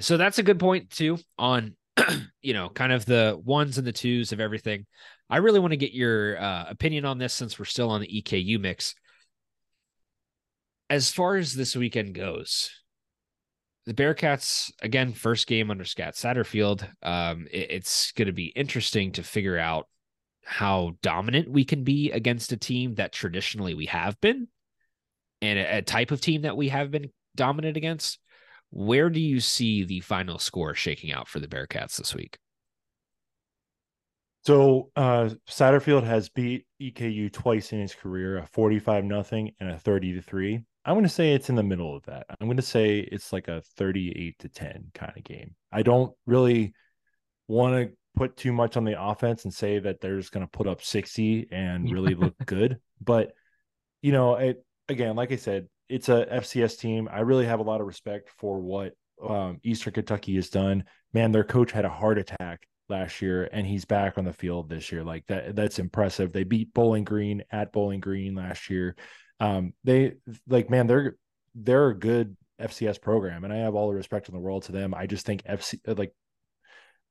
so 0.00 0.16
that's 0.16 0.38
a 0.38 0.42
good 0.42 0.58
point 0.58 0.90
too 0.90 1.18
on 1.38 1.74
you 2.42 2.52
know 2.52 2.68
kind 2.68 2.92
of 2.92 3.04
the 3.04 3.40
ones 3.44 3.78
and 3.78 3.86
the 3.86 3.92
twos 3.92 4.32
of 4.32 4.40
everything 4.40 4.86
i 5.30 5.38
really 5.38 5.60
want 5.60 5.72
to 5.72 5.76
get 5.76 5.92
your 5.92 6.40
uh, 6.40 6.64
opinion 6.68 7.04
on 7.04 7.18
this 7.18 7.34
since 7.34 7.58
we're 7.58 7.64
still 7.64 7.90
on 7.90 8.00
the 8.00 8.22
eku 8.22 8.60
mix 8.60 8.94
as 10.90 11.10
far 11.10 11.36
as 11.36 11.54
this 11.54 11.76
weekend 11.76 12.14
goes 12.14 12.70
the 13.86 13.94
bearcats 13.94 14.70
again 14.82 15.12
first 15.12 15.46
game 15.46 15.70
under 15.70 15.84
scott 15.84 16.14
satterfield 16.14 16.86
um 17.02 17.46
it- 17.50 17.70
it's 17.70 18.12
going 18.12 18.26
to 18.26 18.32
be 18.32 18.46
interesting 18.46 19.12
to 19.12 19.22
figure 19.22 19.58
out 19.58 19.86
how 20.44 20.92
dominant 21.02 21.50
we 21.50 21.62
can 21.64 21.84
be 21.84 22.10
against 22.10 22.52
a 22.52 22.56
team 22.56 22.94
that 22.94 23.12
traditionally 23.12 23.74
we 23.74 23.84
have 23.84 24.18
been 24.20 24.48
and 25.42 25.58
a, 25.58 25.78
a 25.78 25.82
type 25.82 26.10
of 26.10 26.20
team 26.20 26.42
that 26.42 26.56
we 26.56 26.68
have 26.68 26.90
been 26.90 27.10
dominant 27.36 27.76
against. 27.76 28.18
Where 28.70 29.10
do 29.10 29.20
you 29.20 29.40
see 29.40 29.84
the 29.84 30.00
final 30.00 30.38
score 30.38 30.74
shaking 30.74 31.12
out 31.12 31.28
for 31.28 31.40
the 31.40 31.48
Bearcats 31.48 31.96
this 31.96 32.14
week? 32.14 32.38
So 34.44 34.90
uh 34.96 35.30
Satterfield 35.48 36.04
has 36.04 36.28
beat 36.28 36.66
EKU 36.80 37.32
twice 37.32 37.72
in 37.72 37.80
his 37.80 37.94
career, 37.94 38.38
a 38.38 38.46
45 38.46 39.04
nothing 39.04 39.52
and 39.60 39.70
a 39.70 39.78
30 39.78 40.14
to 40.14 40.22
3. 40.22 40.64
I'm 40.84 40.94
going 40.94 41.04
to 41.04 41.10
say 41.10 41.34
it's 41.34 41.50
in 41.50 41.54
the 41.54 41.62
middle 41.62 41.94
of 41.94 42.04
that. 42.06 42.24
I'm 42.30 42.46
going 42.46 42.56
to 42.56 42.62
say 42.62 43.00
it's 43.00 43.30
like 43.30 43.48
a 43.48 43.60
38 43.76 44.38
to 44.38 44.48
10 44.48 44.90
kind 44.94 45.12
of 45.14 45.22
game. 45.22 45.54
I 45.70 45.82
don't 45.82 46.14
really 46.24 46.72
want 47.46 47.74
to 47.74 47.92
put 48.16 48.38
too 48.38 48.52
much 48.52 48.76
on 48.78 48.84
the 48.84 49.00
offense 49.00 49.44
and 49.44 49.52
say 49.52 49.78
that 49.80 50.00
they're 50.00 50.16
just 50.16 50.32
going 50.32 50.46
to 50.46 50.50
put 50.50 50.66
up 50.66 50.82
60 50.82 51.48
and 51.52 51.92
really 51.92 52.14
look 52.14 52.34
good, 52.46 52.78
but 53.02 53.32
you 54.02 54.12
know, 54.12 54.36
it 54.36 54.64
again, 54.88 55.16
like 55.16 55.32
I 55.32 55.36
said, 55.36 55.68
it's 55.88 56.08
a 56.08 56.26
FCS 56.26 56.78
team. 56.78 57.08
I 57.10 57.20
really 57.20 57.46
have 57.46 57.60
a 57.60 57.64
lot 57.64 57.80
of 57.80 57.86
respect 57.86 58.30
for 58.38 58.60
what 58.60 58.94
um, 59.26 59.58
Eastern 59.62 59.92
Kentucky 59.92 60.34
has 60.36 60.50
done. 60.50 60.84
Man, 61.12 61.32
their 61.32 61.44
coach 61.44 61.72
had 61.72 61.84
a 61.84 61.90
heart 61.90 62.18
attack 62.18 62.66
last 62.88 63.20
year 63.20 63.48
and 63.52 63.66
he's 63.66 63.84
back 63.84 64.18
on 64.18 64.24
the 64.24 64.32
field 64.32 64.68
this 64.68 64.90
year. 64.90 65.04
Like 65.04 65.26
that 65.26 65.54
that's 65.54 65.78
impressive. 65.78 66.32
They 66.32 66.44
beat 66.44 66.72
Bowling 66.74 67.04
Green 67.04 67.42
at 67.50 67.72
Bowling 67.72 68.00
Green 68.00 68.34
last 68.34 68.70
year. 68.70 68.96
Um 69.40 69.72
they 69.84 70.14
like 70.48 70.70
man, 70.70 70.86
they're 70.86 71.16
they're 71.54 71.88
a 71.88 71.98
good 71.98 72.36
FCS 72.60 73.00
program 73.00 73.44
and 73.44 73.52
I 73.52 73.58
have 73.58 73.74
all 73.74 73.88
the 73.88 73.94
respect 73.94 74.28
in 74.28 74.34
the 74.34 74.40
world 74.40 74.64
to 74.64 74.72
them. 74.72 74.94
I 74.94 75.06
just 75.06 75.26
think 75.26 75.44
FC 75.44 75.78
like 75.98 76.14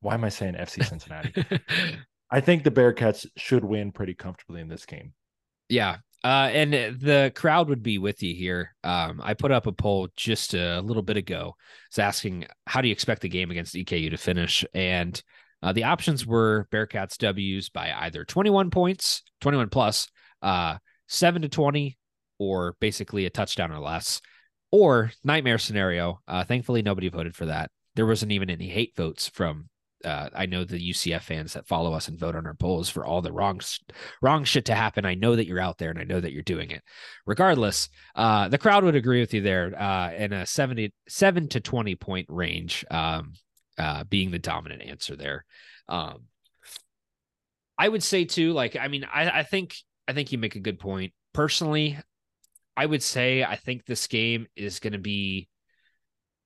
why 0.02 0.14
am 0.14 0.24
I 0.24 0.30
saying 0.30 0.56
FC 0.56 0.86
Cincinnati? 0.86 1.34
I 2.32 2.42
think 2.42 2.64
the 2.64 2.72
Bearcats 2.72 3.26
should 3.38 3.64
win 3.64 3.92
pretty 3.92 4.14
comfortably 4.14 4.62
in 4.62 4.68
this 4.68 4.86
game. 4.86 5.14
yeah. 5.70 5.98
Uh, 6.24 6.50
and 6.52 6.74
the 6.74 7.32
crowd 7.36 7.70
would 7.70 7.84
be 7.84 7.98
with 7.98 8.24
you 8.24 8.34
here. 8.34 8.76
Um, 8.84 9.22
I 9.24 9.34
put 9.34 9.52
up 9.52 9.68
a 9.68 9.72
poll 9.72 10.10
just 10.16 10.54
a 10.54 10.82
little 10.82 11.04
bit 11.04 11.18
ago. 11.18 11.56
It's 11.88 12.00
asking, 12.00 12.48
how 12.66 12.82
do 12.82 12.88
you 12.88 12.92
expect 12.92 13.22
the 13.22 13.30
game 13.30 13.52
against 13.52 13.76
EKU 13.76 14.10
to 14.10 14.18
finish? 14.18 14.66
And 14.74 15.22
uh, 15.62 15.74
the 15.74 15.86
options 15.86 16.26
were 16.26 16.68
Bearcats 16.72 17.18
W's 17.18 17.70
by 17.70 17.92
either 17.92 18.26
21 18.26 18.72
points, 18.72 19.24
21 19.42 19.70
plus, 19.70 20.08
uh, 20.42 20.78
7 21.08 21.42
to 21.44 21.50
20, 21.50 21.98
or 22.40 22.76
basically 22.80 23.26
a 23.26 23.30
touchdown 23.30 23.72
or 23.72 23.80
less, 23.80 24.22
or 24.72 25.12
nightmare 25.24 25.58
scenario. 25.58 26.20
Uh, 26.28 26.44
thankfully, 26.44 26.82
nobody 26.82 27.10
voted 27.10 27.36
for 27.36 27.46
that. 27.46 27.72
There 27.96 28.06
wasn't 28.06 28.32
even 28.32 28.50
any 28.50 28.68
hate 28.68 28.96
votes 28.96 29.28
from. 29.28 29.70
Uh, 30.06 30.30
I 30.34 30.46
know 30.46 30.64
the 30.64 30.92
UCF 30.92 31.22
fans 31.22 31.54
that 31.54 31.68
follow 31.68 31.94
us 31.94 32.08
and 32.08 32.20
vote 32.20 32.36
on 32.36 32.46
our 32.46 32.54
polls 32.54 32.88
for 32.88 33.06
all 33.06 33.22
the 33.22 33.32
wrong, 33.32 33.60
wrong 34.22 34.44
shit 34.44 34.66
to 34.66 34.76
happen. 34.76 35.06
I 35.06 35.16
know 35.16 35.36
that 35.36 35.48
you're 35.48 35.60
out 35.60 35.78
there 35.80 35.90
and 35.90 36.00
I 36.00 36.04
know 36.04 36.20
that 36.20 36.32
you're 36.32 36.44
doing 36.44 36.72
it. 36.72 36.84
Regardless, 37.26 37.90
uh, 38.16 38.48
the 38.48 38.60
crowd 38.60 38.84
would 38.84 38.96
agree 38.96 39.20
with 39.20 39.34
you 39.34 39.42
there 39.42 39.74
uh, 39.80 40.14
in 40.14 40.34
a 40.34 40.46
70, 40.46 40.94
7 41.08 41.48
to 41.50 41.60
20 41.60 41.96
point 41.96 42.28
range, 42.30 42.86
um, 42.92 43.34
uh, 43.78 44.04
being 44.04 44.32
the 44.32 44.40
dominant 44.40 44.84
answer 44.84 45.16
there. 45.16 45.46
Um, 45.90 46.26
I 47.78 47.90
would 47.90 48.04
say 48.04 48.26
too, 48.26 48.54
like, 48.54 48.76
I 48.76 48.88
mean, 48.88 49.06
I, 49.12 49.40
I 49.40 49.44
think, 49.44 49.76
I 50.08 50.14
think 50.14 50.32
you 50.32 50.38
make 50.38 50.56
a 50.56 50.60
good 50.60 50.80
point. 50.80 51.14
Personally, 51.34 51.98
I 52.76 52.86
would 52.86 53.04
say 53.04 53.44
I 53.44 53.56
think 53.56 53.86
this 53.86 54.08
game 54.08 54.48
is 54.56 54.80
going 54.80 54.94
to 54.94 55.00
be, 55.00 55.50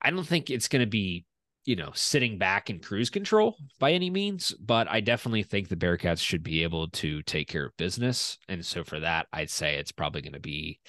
I 0.01 0.11
don't 0.11 0.25
think 0.25 0.49
it's 0.49 0.67
going 0.67 0.81
to 0.81 0.89
be, 0.89 1.25
you 1.65 1.75
know, 1.75 1.91
sitting 1.93 2.37
back 2.37 2.69
in 2.69 2.79
cruise 2.79 3.09
control 3.09 3.55
by 3.79 3.91
any 3.91 4.09
means, 4.09 4.51
but 4.59 4.87
I 4.89 4.99
definitely 4.99 5.43
think 5.43 5.67
the 5.67 5.75
Bearcats 5.75 6.19
should 6.19 6.43
be 6.43 6.63
able 6.63 6.89
to 6.89 7.21
take 7.23 7.47
care 7.47 7.65
of 7.65 7.77
business. 7.77 8.37
And 8.49 8.65
so 8.65 8.83
for 8.83 8.99
that, 8.99 9.27
I'd 9.31 9.49
say 9.49 9.75
it's 9.75 9.91
probably 9.91 10.21
going 10.21 10.33
to 10.33 10.39
be, 10.39 10.79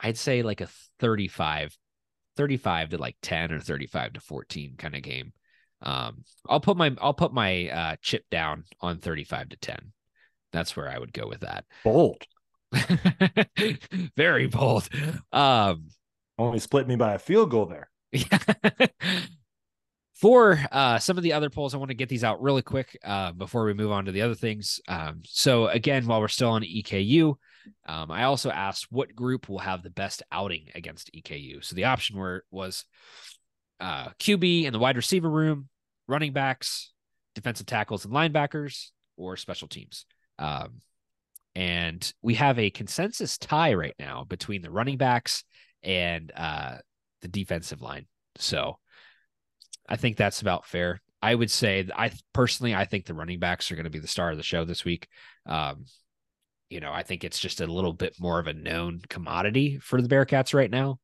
I'd 0.00 0.18
say 0.18 0.42
like 0.42 0.60
a 0.60 0.68
35, 0.98 1.76
35 2.36 2.88
to 2.90 2.98
like 2.98 3.16
10 3.22 3.52
or 3.52 3.60
35 3.60 4.14
to 4.14 4.20
14 4.20 4.74
kind 4.76 4.96
of 4.96 5.02
game. 5.02 5.32
Um, 5.82 6.24
I'll 6.48 6.60
put 6.60 6.76
my 6.76 6.94
I'll 7.00 7.14
put 7.14 7.32
my 7.32 7.68
uh, 7.68 7.96
chip 8.02 8.24
down 8.30 8.64
on 8.80 8.98
35 8.98 9.50
to 9.50 9.56
10. 9.56 9.92
That's 10.52 10.76
where 10.76 10.88
I 10.88 10.98
would 10.98 11.12
go 11.12 11.26
with 11.28 11.40
that. 11.40 11.64
Bold. 11.84 12.22
Very 14.16 14.46
bold. 14.46 14.88
Um, 15.32 15.88
Only 16.38 16.58
split 16.58 16.88
me 16.88 16.96
by 16.96 17.14
a 17.14 17.18
field 17.18 17.50
goal 17.50 17.66
there. 17.66 17.89
yeah. 18.12 18.38
For 20.14 20.60
uh, 20.70 20.98
some 20.98 21.16
of 21.16 21.22
the 21.22 21.32
other 21.32 21.48
polls, 21.48 21.74
I 21.74 21.78
want 21.78 21.88
to 21.88 21.94
get 21.94 22.10
these 22.10 22.24
out 22.24 22.42
really 22.42 22.60
quick 22.60 22.98
uh, 23.02 23.32
before 23.32 23.64
we 23.64 23.72
move 23.72 23.90
on 23.90 24.04
to 24.04 24.12
the 24.12 24.20
other 24.20 24.34
things. 24.34 24.78
Um, 24.86 25.22
so, 25.24 25.68
again, 25.68 26.06
while 26.06 26.20
we're 26.20 26.28
still 26.28 26.50
on 26.50 26.62
EKU, 26.62 27.36
um, 27.86 28.10
I 28.10 28.24
also 28.24 28.50
asked 28.50 28.88
what 28.90 29.16
group 29.16 29.48
will 29.48 29.60
have 29.60 29.82
the 29.82 29.88
best 29.88 30.22
outing 30.30 30.66
against 30.74 31.10
EKU. 31.14 31.64
So, 31.64 31.74
the 31.74 31.84
option 31.84 32.18
were 32.18 32.44
was 32.50 32.84
uh, 33.80 34.08
QB 34.18 34.64
in 34.64 34.74
the 34.74 34.78
wide 34.78 34.96
receiver 34.96 35.30
room, 35.30 35.70
running 36.06 36.34
backs, 36.34 36.92
defensive 37.34 37.66
tackles 37.66 38.04
and 38.04 38.12
linebackers, 38.12 38.88
or 39.16 39.38
special 39.38 39.68
teams. 39.68 40.04
Um, 40.38 40.82
and 41.54 42.12
we 42.20 42.34
have 42.34 42.58
a 42.58 42.70
consensus 42.70 43.38
tie 43.38 43.74
right 43.74 43.94
now 43.98 44.24
between 44.24 44.62
the 44.62 44.70
running 44.70 44.98
backs 44.98 45.44
and 45.82 46.30
uh, 46.36 46.76
the 47.22 47.28
defensive 47.28 47.82
line. 47.82 48.06
So 48.36 48.78
I 49.88 49.96
think 49.96 50.16
that's 50.16 50.40
about 50.40 50.66
fair. 50.66 51.00
I 51.22 51.34
would 51.34 51.50
say 51.50 51.86
I 51.94 52.12
personally 52.32 52.74
I 52.74 52.84
think 52.84 53.04
the 53.04 53.14
running 53.14 53.38
backs 53.38 53.70
are 53.70 53.74
going 53.76 53.84
to 53.84 53.90
be 53.90 53.98
the 53.98 54.08
star 54.08 54.30
of 54.30 54.36
the 54.36 54.42
show 54.42 54.64
this 54.64 54.84
week. 54.84 55.08
Um, 55.46 55.84
you 56.70 56.80
know, 56.80 56.92
I 56.92 57.02
think 57.02 57.24
it's 57.24 57.38
just 57.38 57.60
a 57.60 57.66
little 57.66 57.92
bit 57.92 58.14
more 58.18 58.38
of 58.38 58.46
a 58.46 58.54
known 58.54 59.00
commodity 59.08 59.78
for 59.82 60.00
the 60.00 60.08
Bearcats 60.08 60.54
right 60.54 60.70
now. 60.70 60.98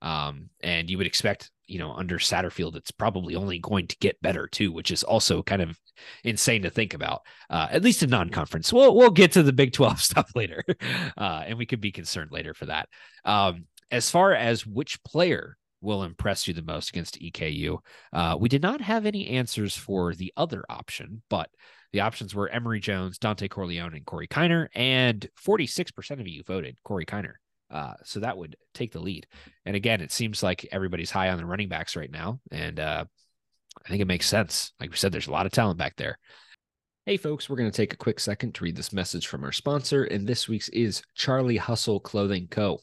Um, 0.00 0.50
and 0.60 0.88
you 0.88 0.96
would 0.96 1.08
expect, 1.08 1.50
you 1.66 1.80
know, 1.80 1.92
under 1.92 2.18
Satterfield, 2.18 2.76
it's 2.76 2.92
probably 2.92 3.34
only 3.34 3.58
going 3.58 3.88
to 3.88 3.96
get 3.98 4.22
better 4.22 4.46
too, 4.46 4.70
which 4.70 4.92
is 4.92 5.02
also 5.02 5.42
kind 5.42 5.60
of 5.60 5.76
insane 6.22 6.62
to 6.62 6.70
think 6.70 6.94
about. 6.94 7.22
Uh, 7.50 7.66
at 7.70 7.82
least 7.82 8.04
in 8.04 8.10
non-conference. 8.10 8.72
We'll 8.72 8.94
we'll 8.94 9.10
get 9.10 9.32
to 9.32 9.42
the 9.42 9.52
Big 9.52 9.72
12 9.72 10.00
stuff 10.00 10.30
later. 10.34 10.64
Uh, 11.16 11.42
and 11.46 11.58
we 11.58 11.66
could 11.66 11.80
be 11.80 11.90
concerned 11.90 12.30
later 12.30 12.54
for 12.54 12.66
that. 12.66 12.88
Um, 13.24 13.64
as 13.90 14.10
far 14.10 14.34
as 14.34 14.66
which 14.66 15.02
player 15.04 15.56
will 15.80 16.02
impress 16.02 16.48
you 16.48 16.54
the 16.54 16.62
most 16.62 16.90
against 16.90 17.20
EKU, 17.20 17.78
uh, 18.12 18.36
we 18.38 18.48
did 18.48 18.62
not 18.62 18.80
have 18.80 19.06
any 19.06 19.28
answers 19.28 19.76
for 19.76 20.14
the 20.14 20.32
other 20.36 20.64
option, 20.68 21.22
but 21.30 21.50
the 21.92 22.00
options 22.00 22.34
were 22.34 22.48
Emory 22.48 22.80
Jones, 22.80 23.18
Dontay 23.18 23.48
Corleone, 23.48 23.94
and 23.94 24.04
Corey 24.04 24.28
Kiner, 24.28 24.68
and 24.74 25.26
46% 25.44 26.20
of 26.20 26.28
you 26.28 26.42
voted 26.42 26.76
Corey 26.82 27.06
Kiner. 27.06 27.34
Uh, 27.70 27.94
so 28.04 28.20
that 28.20 28.36
would 28.36 28.56
take 28.74 28.92
the 28.92 29.00
lead. 29.00 29.26
And 29.64 29.76
again, 29.76 30.00
it 30.00 30.12
seems 30.12 30.42
like 30.42 30.68
everybody's 30.72 31.10
high 31.10 31.30
on 31.30 31.38
the 31.38 31.46
running 31.46 31.68
backs 31.68 31.96
right 31.96 32.10
now. 32.10 32.40
And 32.50 32.80
uh, 32.80 33.04
I 33.84 33.88
think 33.88 34.00
it 34.00 34.06
makes 34.06 34.26
sense. 34.26 34.72
Like 34.80 34.90
we 34.90 34.96
said, 34.96 35.12
there's 35.12 35.28
a 35.28 35.32
lot 35.32 35.46
of 35.46 35.52
talent 35.52 35.78
back 35.78 35.96
there. 35.96 36.18
Hey, 37.04 37.16
folks, 37.16 37.48
we're 37.48 37.56
going 37.56 37.70
to 37.70 37.76
take 37.76 37.94
a 37.94 37.98
quick 37.98 38.20
second 38.20 38.54
to 38.54 38.64
read 38.64 38.76
this 38.76 38.92
message 38.92 39.26
from 39.26 39.44
our 39.44 39.52
sponsor. 39.52 40.04
And 40.04 40.26
this 40.26 40.48
week's 40.48 40.68
is 40.70 41.02
Charlie 41.14 41.56
Hustle 41.56 42.00
Clothing 42.00 42.48
Co. 42.50 42.80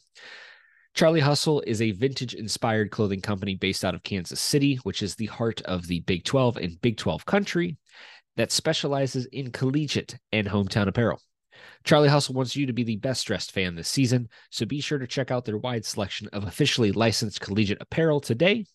Charlie 0.96 1.20
Hustle 1.20 1.62
is 1.68 1.82
a 1.82 1.92
vintage 1.92 2.34
inspired 2.34 2.90
clothing 2.90 3.20
company 3.20 3.56
based 3.56 3.84
out 3.84 3.96
of 3.96 4.04
Kansas 4.04 4.40
City, 4.40 4.76
which 4.84 5.04
is 5.04 5.16
the 5.16 5.26
heart 5.26 5.62
of 5.64 5.88
the 5.88 6.00
Big 6.00 6.24
12 6.24 6.56
and 6.56 6.82
Big 6.82 6.96
12 6.96 7.26
country 7.26 7.76
that 8.38 8.50
specializes 8.50 9.26
in 9.26 9.52
collegiate 9.52 10.18
and 10.32 10.48
hometown 10.48 10.88
apparel. 10.88 11.20
Charlie 11.84 12.08
Hustle 12.08 12.34
wants 12.34 12.56
you 12.56 12.66
to 12.66 12.72
be 12.72 12.86
the 12.86 12.96
best 12.96 13.28
dressed 13.28 13.52
fan 13.52 13.76
this 13.76 13.90
season, 13.90 14.30
so 14.52 14.66
be 14.66 14.80
sure 14.80 14.98
to 14.98 15.06
check 15.06 15.32
out 15.32 15.44
their 15.44 15.58
wide 15.58 15.84
selection 15.84 16.30
of 16.32 16.46
officially 16.46 16.94
licensed 16.94 17.42
collegiate 17.42 17.82
apparel 17.82 18.22
today 18.22 18.66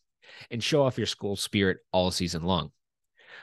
and 0.51 0.63
show 0.63 0.83
off 0.83 0.99
your 0.99 1.07
school 1.07 1.37
spirit 1.37 1.79
all 1.91 2.11
season 2.11 2.43
long. 2.43 2.71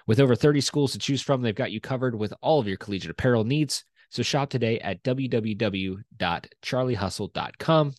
With 0.06 0.20
over 0.20 0.36
30 0.36 0.62
schools 0.62 0.92
to 0.92 1.00
choose 1.00 1.24
from, 1.24 1.42
they've 1.42 1.56
got 1.56 1.72
you 1.72 1.82
covered 1.82 2.14
with 2.14 2.32
all 2.42 2.60
of 2.60 2.68
your 2.68 2.78
collegiate 2.78 3.10
apparel 3.10 3.44
needs. 3.44 3.84
So 4.10 4.22
shop 4.22 4.52
today 4.52 4.80
at 4.82 5.04
www.charliehustle.com. 5.04 7.94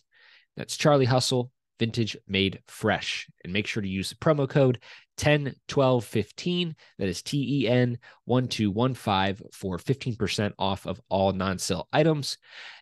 That's 0.57 0.77
Charlie 0.77 1.05
Hustle, 1.05 1.51
vintage 1.79 2.17
made 2.27 2.61
fresh. 2.67 3.27
And 3.43 3.53
make 3.53 3.67
sure 3.67 3.81
to 3.81 3.89
use 3.89 4.09
the 4.09 4.15
promo 4.15 4.47
code 4.47 4.79
101215. 5.17 6.75
That 6.97 7.07
is 7.07 7.21
T 7.21 7.63
E 7.63 7.67
N 7.67 7.97
1215 8.25 9.49
for 9.51 9.77
15% 9.77 10.53
off 10.59 10.85
of 10.85 11.01
all 11.09 11.31
non 11.31 11.57
sale 11.57 11.87
items. 11.91 12.37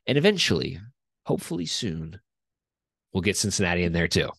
And 0.06 0.18
eventually, 0.18 0.80
hopefully 1.26 1.66
soon, 1.66 2.20
we'll 3.14 3.22
get 3.22 3.38
Cincinnati 3.38 3.84
in 3.84 3.94
there 3.94 4.08
too. 4.08 4.30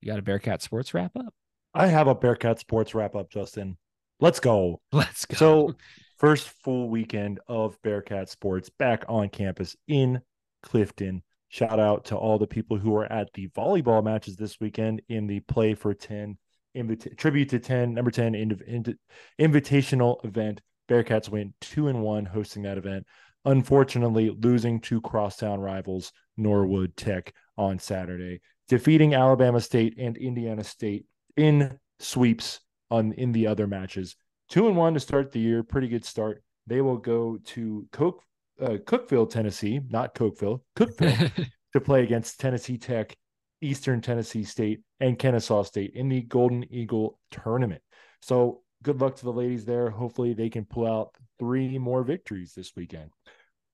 You 0.00 0.06
got 0.06 0.18
a 0.18 0.22
Bearcat 0.22 0.62
Sports 0.62 0.94
wrap 0.94 1.16
up? 1.16 1.32
I 1.74 1.86
have 1.86 2.08
a 2.08 2.14
Bearcat 2.14 2.58
Sports 2.58 2.94
wrap 2.94 3.14
up, 3.14 3.30
Justin. 3.30 3.76
Let's 4.20 4.40
go. 4.40 4.80
Let's 4.92 5.24
go. 5.24 5.36
So, 5.36 5.74
first 6.18 6.48
full 6.62 6.88
weekend 6.88 7.40
of 7.48 7.80
Bearcat 7.82 8.28
Sports 8.28 8.68
back 8.68 9.04
on 9.08 9.28
campus 9.28 9.76
in 9.88 10.20
Clifton. 10.62 11.22
Shout 11.52 11.78
out 11.78 12.06
to 12.06 12.16
all 12.16 12.38
the 12.38 12.46
people 12.46 12.78
who 12.78 12.96
are 12.96 13.12
at 13.12 13.30
the 13.34 13.46
volleyball 13.48 14.02
matches 14.02 14.36
this 14.36 14.58
weekend 14.58 15.02
in 15.10 15.26
the 15.26 15.40
Play 15.40 15.74
for 15.74 15.92
10 15.92 16.38
invita- 16.74 17.14
tribute 17.14 17.50
to 17.50 17.58
10, 17.58 17.92
number 17.92 18.10
10 18.10 18.32
inv- 18.32 18.66
inv- 18.66 18.96
invitational 19.38 20.24
event. 20.24 20.62
Bearcats 20.88 21.28
went 21.28 21.52
two 21.60 21.88
and 21.88 22.02
one 22.02 22.24
hosting 22.24 22.62
that 22.62 22.78
event. 22.78 23.06
Unfortunately, 23.44 24.30
losing 24.30 24.80
to 24.80 25.02
crosstown 25.02 25.60
rivals 25.60 26.10
Norwood 26.38 26.96
Tech 26.96 27.34
on 27.58 27.78
Saturday, 27.78 28.40
defeating 28.68 29.12
Alabama 29.12 29.60
State 29.60 29.96
and 29.98 30.16
Indiana 30.16 30.64
State 30.64 31.04
in 31.36 31.78
sweeps 31.98 32.60
on 32.90 33.12
in 33.12 33.30
the 33.32 33.46
other 33.46 33.66
matches. 33.66 34.16
Two 34.48 34.68
and 34.68 34.76
one 34.76 34.94
to 34.94 35.00
start 35.00 35.32
the 35.32 35.40
year, 35.40 35.62
pretty 35.62 35.88
good 35.88 36.06
start. 36.06 36.42
They 36.66 36.80
will 36.80 36.96
go 36.96 37.36
to 37.44 37.86
Coke, 37.92 38.22
uh, 38.62 38.78
Cookeville, 38.78 39.28
Tennessee, 39.28 39.80
not 39.88 40.14
Cokeville, 40.14 40.60
Cookeville, 40.76 41.48
to 41.72 41.80
play 41.80 42.02
against 42.02 42.40
Tennessee 42.40 42.78
Tech, 42.78 43.16
Eastern 43.60 44.00
Tennessee 44.00 44.44
State, 44.44 44.80
and 45.00 45.18
Kennesaw 45.18 45.62
State 45.64 45.92
in 45.94 46.08
the 46.08 46.22
Golden 46.22 46.64
Eagle 46.72 47.18
tournament. 47.30 47.82
So 48.20 48.62
good 48.82 49.00
luck 49.00 49.16
to 49.16 49.24
the 49.24 49.32
ladies 49.32 49.64
there. 49.64 49.90
Hopefully 49.90 50.34
they 50.34 50.48
can 50.48 50.64
pull 50.64 50.86
out 50.86 51.14
three 51.38 51.78
more 51.78 52.02
victories 52.04 52.52
this 52.54 52.72
weekend. 52.76 53.10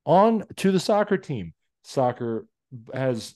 On 0.06 0.44
to 0.56 0.72
the 0.72 0.80
soccer 0.80 1.18
team. 1.18 1.52
Soccer 1.84 2.46
has 2.94 3.34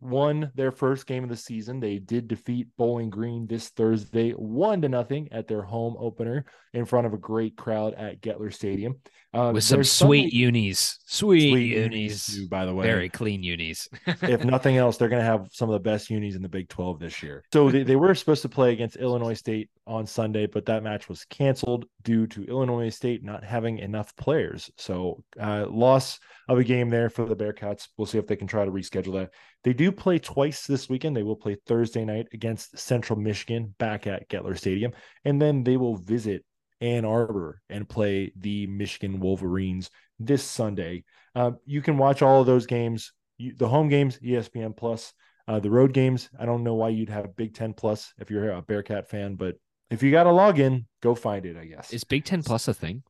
won 0.00 0.50
their 0.54 0.70
first 0.70 1.06
game 1.06 1.22
of 1.24 1.30
the 1.30 1.36
season. 1.36 1.80
They 1.80 1.98
did 1.98 2.28
defeat 2.28 2.68
Bowling 2.76 3.10
Green 3.10 3.46
this 3.46 3.68
Thursday, 3.68 4.32
one 4.32 4.82
to 4.82 4.88
nothing 4.88 5.28
at 5.32 5.48
their 5.48 5.62
home 5.62 5.96
opener 5.98 6.44
in 6.74 6.84
front 6.84 7.06
of 7.06 7.14
a 7.14 7.18
great 7.18 7.56
crowd 7.56 7.94
at 7.94 8.20
Gettler 8.20 8.52
Stadium. 8.52 8.96
Um, 9.34 9.54
With 9.54 9.64
some 9.64 9.82
sweet 9.82 10.32
unis. 10.32 10.98
Sweet, 11.06 11.50
sweet 11.50 11.76
unis. 11.76 12.26
too, 12.26 12.48
by 12.48 12.66
the 12.66 12.74
way. 12.74 12.86
Very 12.86 13.08
clean 13.08 13.42
unis. 13.42 13.88
if 14.06 14.44
nothing 14.44 14.76
else, 14.76 14.98
they're 14.98 15.08
going 15.08 15.22
to 15.22 15.26
have 15.26 15.48
some 15.52 15.70
of 15.70 15.72
the 15.72 15.80
best 15.80 16.10
unis 16.10 16.34
in 16.34 16.42
the 16.42 16.48
Big 16.48 16.68
12 16.68 16.98
this 16.98 17.22
year. 17.22 17.42
So 17.52 17.70
they, 17.70 17.82
they 17.82 17.96
were 17.96 18.14
supposed 18.14 18.42
to 18.42 18.50
play 18.50 18.72
against 18.72 18.96
Illinois 18.96 19.34
State 19.34 19.70
on 19.86 20.06
Sunday, 20.06 20.46
but 20.46 20.66
that 20.66 20.82
match 20.82 21.08
was 21.08 21.24
canceled 21.24 21.86
due 22.02 22.26
to 22.28 22.44
Illinois 22.44 22.88
State 22.88 23.24
not 23.24 23.44
having 23.44 23.78
enough 23.78 24.14
players. 24.16 24.70
So 24.76 25.22
uh, 25.40 25.66
loss 25.68 26.20
of 26.48 26.58
a 26.58 26.64
game 26.64 26.88
there 26.88 27.10
for 27.10 27.24
the 27.26 27.36
Bearcats. 27.36 27.88
We'll 27.96 28.06
see 28.06 28.18
if 28.18 28.26
they 28.26 28.36
can 28.36 28.46
try 28.46 28.64
to 28.64 28.70
reschedule 28.70 29.14
that. 29.14 29.30
They 29.64 29.72
do 29.72 29.90
play 29.90 30.18
twice 30.18 30.66
this 30.66 30.88
weekend. 30.88 31.16
They 31.16 31.22
will 31.22 31.36
play 31.36 31.56
Thursday 31.66 32.04
night 32.04 32.28
against 32.32 32.78
Central 32.78 33.18
Michigan 33.18 33.74
back 33.78 34.06
at 34.06 34.28
Gettler 34.28 34.56
Stadium, 34.56 34.92
and 35.24 35.40
then 35.40 35.64
they 35.64 35.76
will 35.76 35.96
visit 35.96 36.44
Ann 36.80 37.04
Arbor 37.04 37.60
and 37.68 37.88
play 37.88 38.32
the 38.36 38.66
Michigan 38.66 39.20
Wolverines 39.20 39.90
this 40.18 40.42
Sunday. 40.42 41.04
Uh, 41.34 41.52
you 41.64 41.80
can 41.80 41.96
watch 41.96 42.22
all 42.22 42.40
of 42.40 42.46
those 42.46 42.66
games. 42.66 43.12
You, 43.38 43.54
the 43.56 43.68
home 43.68 43.88
games, 43.88 44.18
ESPN 44.18 44.76
Plus. 44.76 45.12
Uh, 45.48 45.58
the 45.58 45.70
road 45.70 45.92
games, 45.92 46.30
I 46.38 46.46
don't 46.46 46.62
know 46.62 46.74
why 46.74 46.90
you'd 46.90 47.08
have 47.08 47.34
Big 47.34 47.54
Ten 47.54 47.72
Plus 47.72 48.12
if 48.18 48.30
you're 48.30 48.50
a 48.50 48.62
Bearcat 48.62 49.08
fan, 49.08 49.34
but 49.34 49.56
if 49.92 50.02
you 50.02 50.10
got 50.10 50.26
a 50.26 50.30
login, 50.30 50.84
go 51.02 51.14
find 51.14 51.46
it. 51.46 51.56
I 51.56 51.66
guess. 51.66 51.92
Is 51.92 52.04
Big 52.04 52.24
Ten 52.24 52.42
Plus 52.42 52.68
a 52.68 52.74
thing? 52.74 53.02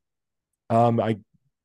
Um, 0.71 1.01
I 1.01 1.19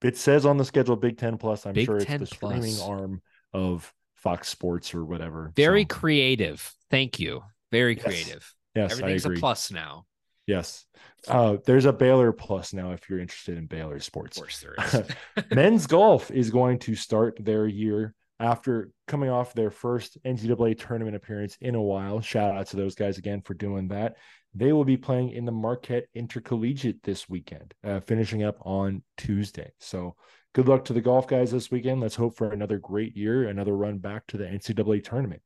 it 0.04 0.18
says 0.18 0.46
on 0.46 0.58
the 0.58 0.66
schedule 0.66 0.96
Big 0.96 1.18
Ten 1.18 1.38
Plus. 1.38 1.66
I'm 1.66 1.74
Big 1.74 1.86
sure 1.86 1.98
it's 1.98 2.06
10 2.06 2.20
the 2.20 2.26
streaming 2.28 2.62
Plus. 2.76 2.82
arm 2.82 3.22
of 3.54 3.92
Fox 4.16 4.48
Sports 4.50 4.94
or 4.94 5.04
whatever. 5.06 5.52
Very 5.56 5.84
So, 5.84 5.88
creative. 5.98 6.72
Thank 6.92 7.20
you. 7.20 7.44
Very 7.72 7.96
Yes. 7.96 8.04
creative. 8.06 8.54
yes, 8.76 8.92
Everything's 8.94 9.26
a 9.26 9.30
plus 9.32 9.72
now. 9.72 10.06
Yes. 10.46 10.86
Uh, 11.28 11.58
there's 11.66 11.84
a 11.86 11.92
Baylor 11.92 12.32
Plus 12.32 12.72
now 12.74 12.92
if 12.92 13.10
you're 13.10 13.20
interested 13.20 13.58
in 13.58 13.66
Baylor 13.66 14.00
sports. 14.00 14.38
Of 14.38 14.44
course 14.44 14.62
there 14.62 14.76
is. 15.38 15.46
Men's 15.52 15.88
golf 15.98 16.32
is 16.32 16.50
going 16.52 16.80
to 16.80 16.96
start 16.96 17.38
their 17.44 17.68
year 17.68 18.14
after 18.40 18.92
coming 19.08 19.30
off 19.30 19.54
their 19.54 19.72
first 19.72 20.18
NCAA 20.24 20.78
tournament 20.80 21.16
appearance 21.18 21.58
in 21.60 21.76
a 21.76 21.82
while. 21.82 22.22
Shout 22.22 22.56
out 22.56 22.68
to 22.68 22.78
those 22.78 22.96
guys 22.96 23.18
again 23.18 23.42
for 23.42 23.56
doing 23.56 23.90
that. 23.90 24.16
They 24.58 24.74
will 24.74 24.86
be 24.86 24.98
playing 24.98 25.30
in 25.30 25.46
the 25.46 25.52
Marquette 25.52 26.08
Intercollegiate 26.16 27.04
this 27.04 27.30
weekend, 27.30 27.76
uh, 27.84 28.00
finishing 28.00 28.44
up 28.44 28.58
on 28.62 29.04
Tuesday. 29.16 29.72
So 29.80 30.16
good 30.54 30.68
luck 30.68 30.86
to 30.86 30.94
the 30.94 31.02
golf 31.02 31.28
guys 31.28 31.52
this 31.52 31.70
weekend. 31.70 32.02
Let's 32.02 32.16
hope 32.16 32.36
for 32.36 32.52
another 32.52 32.80
great 32.80 33.16
year, 33.16 33.50
another 33.50 33.76
run 33.78 34.00
back 34.00 34.26
to 34.28 34.38
the 34.38 34.46
NCAA 34.46 35.04
tournament. 35.04 35.44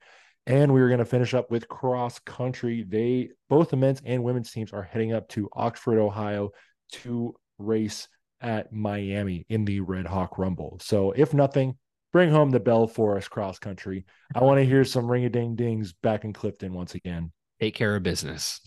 And 0.48 0.74
we 0.74 0.82
are 0.82 0.88
going 0.88 1.00
to 1.00 1.06
finish 1.06 1.34
up 1.34 1.52
with 1.52 1.68
cross 1.68 2.20
country. 2.20 2.86
They 2.88 3.32
both 3.50 3.70
the 3.70 3.78
men's 3.78 4.02
and 4.06 4.24
women's 4.24 4.52
teams 4.52 4.72
are 4.72 4.82
heading 4.82 5.12
up 5.12 5.28
to 5.30 5.50
Oxford, 5.54 6.00
Ohio 6.00 6.52
to 6.94 7.36
race 7.58 8.08
at 8.40 8.72
Miami 8.72 9.46
in 9.50 9.66
the 9.66 9.82
Red 9.82 10.08
Hawk 10.08 10.38
Rumble. 10.38 10.80
So, 10.82 11.12
if 11.12 11.34
nothing, 11.34 11.78
bring 12.14 12.32
home 12.32 12.50
the 12.50 12.60
Bell 12.60 12.88
Forest 12.88 13.30
cross 13.30 13.60
country. 13.60 14.06
I 14.34 14.44
want 14.44 14.60
to 14.60 14.66
hear 14.66 14.84
some 14.84 15.12
ring 15.12 15.26
a 15.26 15.30
ding 15.30 15.56
dings 15.56 15.94
back 15.94 16.24
in 16.24 16.34
Clifton 16.34 16.74
once 16.74 16.96
again. 16.96 17.32
Take 17.60 17.76
care 17.76 17.96
of 17.96 18.04
business. 18.04 18.62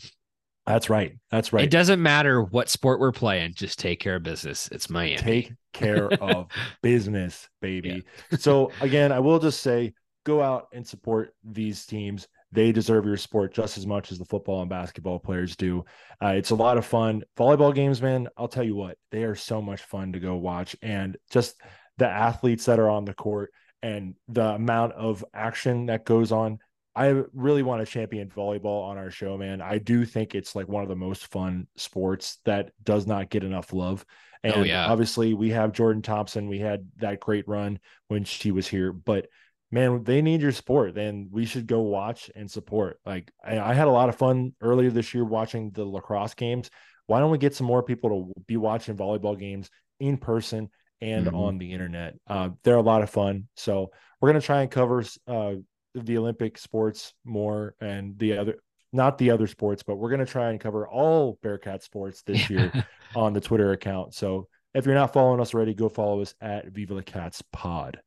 That's 0.66 0.88
right. 0.88 1.16
That's 1.31 1.53
right. 1.53 1.64
It 1.64 1.70
doesn't 1.70 2.03
matter 2.03 2.42
what 2.42 2.68
sport 2.68 2.98
we're 3.00 3.12
playing, 3.12 3.55
just 3.55 3.79
take 3.79 4.00
care 4.00 4.16
of 4.16 4.22
business. 4.22 4.68
It's 4.72 4.88
Miami. 4.88 5.16
Take 5.18 5.53
care 5.72 6.09
of 6.12 6.46
business, 6.83 7.48
baby. 7.61 8.05
Yeah. 8.31 8.38
so, 8.38 8.72
again, 8.81 9.12
I 9.12 9.18
will 9.18 9.38
just 9.38 9.61
say 9.61 9.92
go 10.24 10.42
out 10.42 10.68
and 10.72 10.87
support 10.87 11.35
these 11.44 11.85
teams. 11.85 12.27
They 12.50 12.72
deserve 12.72 13.05
your 13.05 13.16
support 13.16 13.53
just 13.53 13.77
as 13.77 13.87
much 13.87 14.12
as 14.12 14.18
the 14.18 14.24
football 14.24 14.61
and 14.61 14.70
basketball 14.70 15.18
players 15.18 15.57
do. 15.57 15.85
Uh, 16.22 16.35
it's 16.37 16.50
a 16.50 16.55
lot 16.55 16.79
of 16.79 16.87
fun. 16.87 17.24
Volleyball 17.37 17.74
games, 17.74 18.00
man, 18.00 18.29
I'll 18.37 18.48
tell 18.48 18.62
you 18.62 18.77
what, 18.77 18.96
they 19.11 19.24
are 19.24 19.35
so 19.35 19.61
much 19.61 19.83
fun 19.83 20.12
to 20.12 20.20
go 20.20 20.37
watch. 20.37 20.77
And 20.81 21.16
just 21.31 21.61
the 21.98 22.09
athletes 22.09 22.64
that 22.66 22.79
are 22.79 22.88
on 22.88 23.05
the 23.05 23.14
court 23.14 23.53
and 23.83 24.14
the 24.29 24.46
amount 24.46 24.92
of 24.94 25.24
action 25.35 25.87
that 25.87 26.05
goes 26.05 26.33
on. 26.33 26.59
I 26.96 27.22
really 27.33 27.62
want 27.62 27.85
to 27.85 27.90
champion 27.90 28.28
volleyball 28.28 28.85
on 28.85 28.98
our 28.98 29.11
show, 29.11 29.37
man. 29.37 29.61
I 29.61 29.78
do 29.78 30.04
think 30.04 30.35
it's 30.35 30.54
like 30.54 30.68
one 30.68 30.85
of 30.85 30.88
the 30.88 30.94
most 30.94 31.26
fun 31.26 31.66
sports 31.76 32.38
that 32.44 32.70
does 32.83 33.07
not 33.07 33.30
get 33.30 33.42
enough 33.42 33.72
love. 33.72 34.04
Oh, 34.09 34.48
and 34.48 34.57
oh, 34.57 34.62
yeah. 34.62 34.87
obviously, 34.87 35.35
we 35.35 35.50
have 35.50 35.72
Jordan 35.72 36.02
Thompson. 36.02 36.48
We 36.48 36.61
had 36.61 36.87
that 36.98 37.18
great 37.18 37.48
run 37.48 37.80
when 38.09 38.24
she 38.24 38.52
was 38.52 38.68
here, 38.68 38.92
but 38.92 39.26
man, 39.72 40.04
they 40.04 40.22
need 40.22 40.40
your 40.40 40.52
support. 40.52 40.94
Then 40.94 41.28
we 41.33 41.46
should 41.46 41.66
go 41.66 41.80
watch 41.80 42.30
and 42.37 42.48
support. 42.48 43.00
Like 43.04 43.33
I, 43.44 43.59
I, 43.59 43.74
had 43.74 43.88
a 43.88 43.92
lot 43.92 44.09
of 44.09 44.16
fun 44.16 44.54
earlier 44.61 44.90
this 44.90 45.12
year 45.14 45.24
watching 45.24 45.70
the 45.70 45.85
lacrosse 45.85 46.35
games. 46.35 46.70
Why 47.07 47.18
don't 47.18 47.33
we 47.33 47.38
get 47.38 47.57
some 47.57 47.66
more 47.66 47.83
people 47.83 48.33
to 48.37 48.40
be 48.46 48.57
watching 48.57 48.96
volleyball 48.96 49.38
games 49.38 49.68
in 49.98 50.16
person 50.16 50.70
and 51.00 51.26
mm-hmm. 51.26 51.37
on 51.37 51.59
the 51.59 51.72
internet? 51.72 52.14
Uh, 52.28 52.50
they're 52.62 52.76
a 52.76 52.83
lot 52.83 53.02
of 53.02 53.11
fun. 53.11 53.48
So 53.57 53.90
we're 54.20 54.28
gonna 54.28 54.40
try 54.40 54.62
and 54.62 54.70
cover 54.70 55.04
uh, 55.26 55.54
the 55.94 56.18
Olympic 56.18 56.59
sports 56.59 57.14
more 57.24 57.74
and 57.80 58.18
the 58.18 58.38
other. 58.38 58.57
Not 58.92 59.18
the 59.18 59.33
other 59.33 59.48
sports, 59.48 59.83
but 59.83 59.96
we're 59.96 60.11
going 60.11 60.24
to 60.24 60.26
try 60.26 60.50
and 60.50 60.61
cover 60.61 60.87
all 60.87 61.37
Bearcat 61.42 61.83
sports 61.83 62.22
this 62.22 62.48
year 62.48 62.70
on 63.16 63.33
the 63.33 63.40
Twitter 63.40 63.72
account. 63.72 64.14
So 64.14 64.46
if 64.72 64.87
you're 64.87 64.94
not 64.94 65.12
following 65.12 65.40
us 65.40 65.52
already, 65.52 65.74
go 65.74 65.88
follow 65.88 66.20
us 66.20 66.35
at 66.40 66.68
Viva 66.68 66.94
the 66.94 67.02
Cats 67.02 67.42
Pod. 67.52 68.00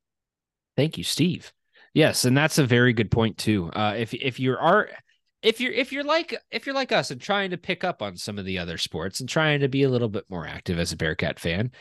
Thank 0.77 0.97
you, 0.97 1.03
Steve. 1.03 1.51
Yes, 1.93 2.25
and 2.25 2.37
that's 2.37 2.57
a 2.57 2.65
very 2.65 2.93
good 2.93 3.11
point 3.11 3.37
too. 3.37 3.69
Uh, 3.73 3.95
if 3.97 4.13
if 4.13 4.39
you 4.39 4.55
are 4.55 4.89
if 5.41 5.59
you're 5.59 5.71
if 5.71 5.91
you're 5.91 6.03
like 6.03 6.35
if 6.51 6.65
you're 6.65 6.75
like 6.75 6.91
us 6.91 7.11
and 7.11 7.19
trying 7.19 7.51
to 7.51 7.57
pick 7.57 7.83
up 7.83 8.01
on 8.01 8.15
some 8.17 8.37
of 8.37 8.45
the 8.45 8.59
other 8.59 8.77
sports 8.77 9.19
and 9.19 9.27
trying 9.27 9.61
to 9.61 9.67
be 9.67 9.83
a 9.83 9.89
little 9.89 10.09
bit 10.09 10.25
more 10.29 10.45
active 10.45 10.77
as 10.77 10.91
a 10.91 10.97
Bearcat 10.97 11.39
fan, 11.39 11.71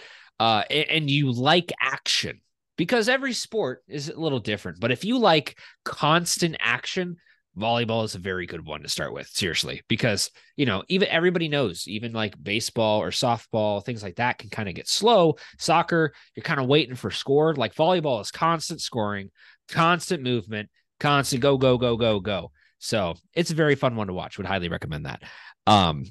uh, 0.40 0.62
and, 0.70 0.88
and 0.88 1.10
you 1.10 1.30
like 1.32 1.72
action 1.80 2.40
because 2.76 3.08
every 3.08 3.32
sport 3.32 3.82
is 3.88 4.08
a 4.08 4.18
little 4.18 4.40
different. 4.40 4.80
But 4.80 4.92
if 4.92 5.04
you 5.04 5.18
like 5.18 5.58
constant 5.84 6.56
action, 6.60 7.16
volleyball 7.58 8.04
is 8.04 8.14
a 8.14 8.18
very 8.18 8.46
good 8.46 8.66
one 8.66 8.82
to 8.82 8.88
start 8.88 9.14
with 9.14 9.26
seriously 9.28 9.82
because 9.88 10.30
you 10.56 10.66
know 10.66 10.82
even 10.88 11.08
everybody 11.08 11.48
knows 11.48 11.88
even 11.88 12.12
like 12.12 12.34
baseball 12.42 13.00
or 13.00 13.10
softball 13.10 13.82
things 13.82 14.02
like 14.02 14.16
that 14.16 14.38
can 14.38 14.50
kind 14.50 14.68
of 14.68 14.74
get 14.74 14.88
slow. 14.88 15.36
Soccer 15.58 16.12
you're 16.34 16.44
kind 16.44 16.60
of 16.60 16.66
waiting 16.66 16.96
for 16.96 17.10
score. 17.10 17.54
Like 17.54 17.74
volleyball 17.74 18.20
is 18.20 18.30
constant 18.30 18.80
scoring 18.80 19.30
constant 19.68 20.22
movement 20.22 20.68
constant 21.00 21.42
go 21.42 21.56
go 21.58 21.78
go 21.78 21.96
go 21.96 22.20
go. 22.20 22.52
So 22.78 23.14
it's 23.34 23.50
a 23.50 23.54
very 23.54 23.74
fun 23.74 23.96
one 23.96 24.08
to 24.08 24.12
watch 24.12 24.36
would 24.36 24.46
highly 24.46 24.68
recommend 24.68 25.06
that. 25.06 25.22
Um 25.66 26.04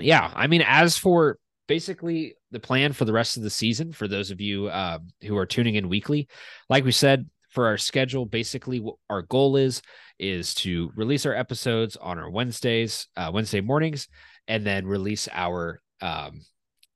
yeah 0.00 0.30
i 0.34 0.46
mean 0.46 0.62
as 0.66 0.96
for 0.96 1.38
basically 1.70 2.34
the 2.50 2.58
plan 2.58 2.92
for 2.92 3.04
the 3.04 3.12
rest 3.12 3.36
of 3.36 3.44
the 3.44 3.48
season 3.48 3.92
for 3.92 4.08
those 4.08 4.32
of 4.32 4.40
you 4.40 4.66
uh, 4.66 4.98
who 5.22 5.36
are 5.36 5.46
tuning 5.46 5.76
in 5.76 5.88
weekly 5.88 6.26
like 6.68 6.84
we 6.84 6.90
said 6.90 7.30
for 7.48 7.68
our 7.68 7.78
schedule 7.78 8.26
basically 8.26 8.84
our 9.08 9.22
goal 9.22 9.56
is 9.56 9.80
is 10.18 10.52
to 10.52 10.90
release 10.96 11.24
our 11.24 11.34
episodes 11.34 11.94
on 11.94 12.18
our 12.18 12.28
wednesdays 12.28 13.06
uh, 13.16 13.30
wednesday 13.32 13.60
mornings 13.60 14.08
and 14.48 14.66
then 14.66 14.84
release 14.84 15.28
our 15.32 15.80
um, 16.00 16.40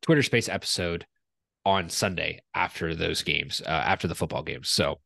twitter 0.02 0.24
space 0.24 0.48
episode 0.48 1.06
on 1.64 1.88
sunday 1.88 2.40
after 2.52 2.96
those 2.96 3.22
games 3.22 3.62
uh, 3.64 3.70
after 3.70 4.08
the 4.08 4.14
football 4.16 4.42
games. 4.42 4.68
So 4.68 4.98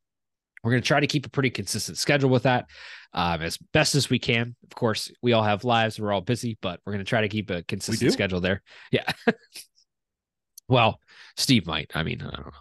we're 0.62 0.72
going 0.72 0.82
to 0.82 0.86
try 0.86 1.00
to 1.00 1.06
keep 1.06 1.26
a 1.26 1.30
pretty 1.30 1.50
consistent 1.50 1.98
schedule 1.98 2.30
with 2.30 2.44
that 2.44 2.66
um, 3.12 3.42
as 3.42 3.56
best 3.72 3.94
as 3.94 4.10
we 4.10 4.18
can. 4.18 4.56
Of 4.64 4.74
course, 4.74 5.10
we 5.22 5.32
all 5.32 5.42
have 5.42 5.64
lives, 5.64 5.98
we're 5.98 6.12
all 6.12 6.20
busy, 6.20 6.58
but 6.60 6.80
we're 6.84 6.92
going 6.92 7.04
to 7.04 7.08
try 7.08 7.22
to 7.22 7.28
keep 7.28 7.50
a 7.50 7.62
consistent 7.62 8.12
schedule 8.12 8.40
there. 8.40 8.62
Yeah. 8.90 9.10
well, 10.68 11.00
Steve 11.36 11.66
might. 11.66 11.90
I 11.94 12.02
mean, 12.02 12.20
I 12.20 12.36
don't 12.36 12.46
know. 12.46 12.52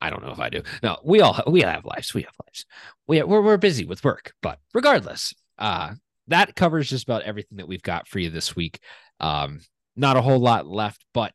I 0.00 0.10
don't 0.10 0.22
know 0.22 0.32
if 0.32 0.38
I 0.38 0.50
do. 0.50 0.62
No, 0.82 0.98
we 1.04 1.20
all 1.22 1.42
we 1.46 1.62
have 1.62 1.84
lives. 1.86 2.12
We 2.12 2.22
have 2.22 2.34
lives. 2.44 2.66
We 3.06 3.22
we're 3.22 3.40
we're 3.40 3.56
busy 3.56 3.86
with 3.86 4.04
work, 4.04 4.34
but 4.42 4.58
regardless, 4.74 5.34
uh, 5.58 5.94
that 6.28 6.54
covers 6.54 6.90
just 6.90 7.04
about 7.04 7.22
everything 7.22 7.58
that 7.58 7.68
we've 7.68 7.82
got 7.82 8.06
for 8.06 8.18
you 8.18 8.28
this 8.28 8.54
week. 8.54 8.78
Um, 9.20 9.60
not 9.96 10.18
a 10.18 10.20
whole 10.22 10.38
lot 10.38 10.66
left, 10.66 11.02
but 11.14 11.32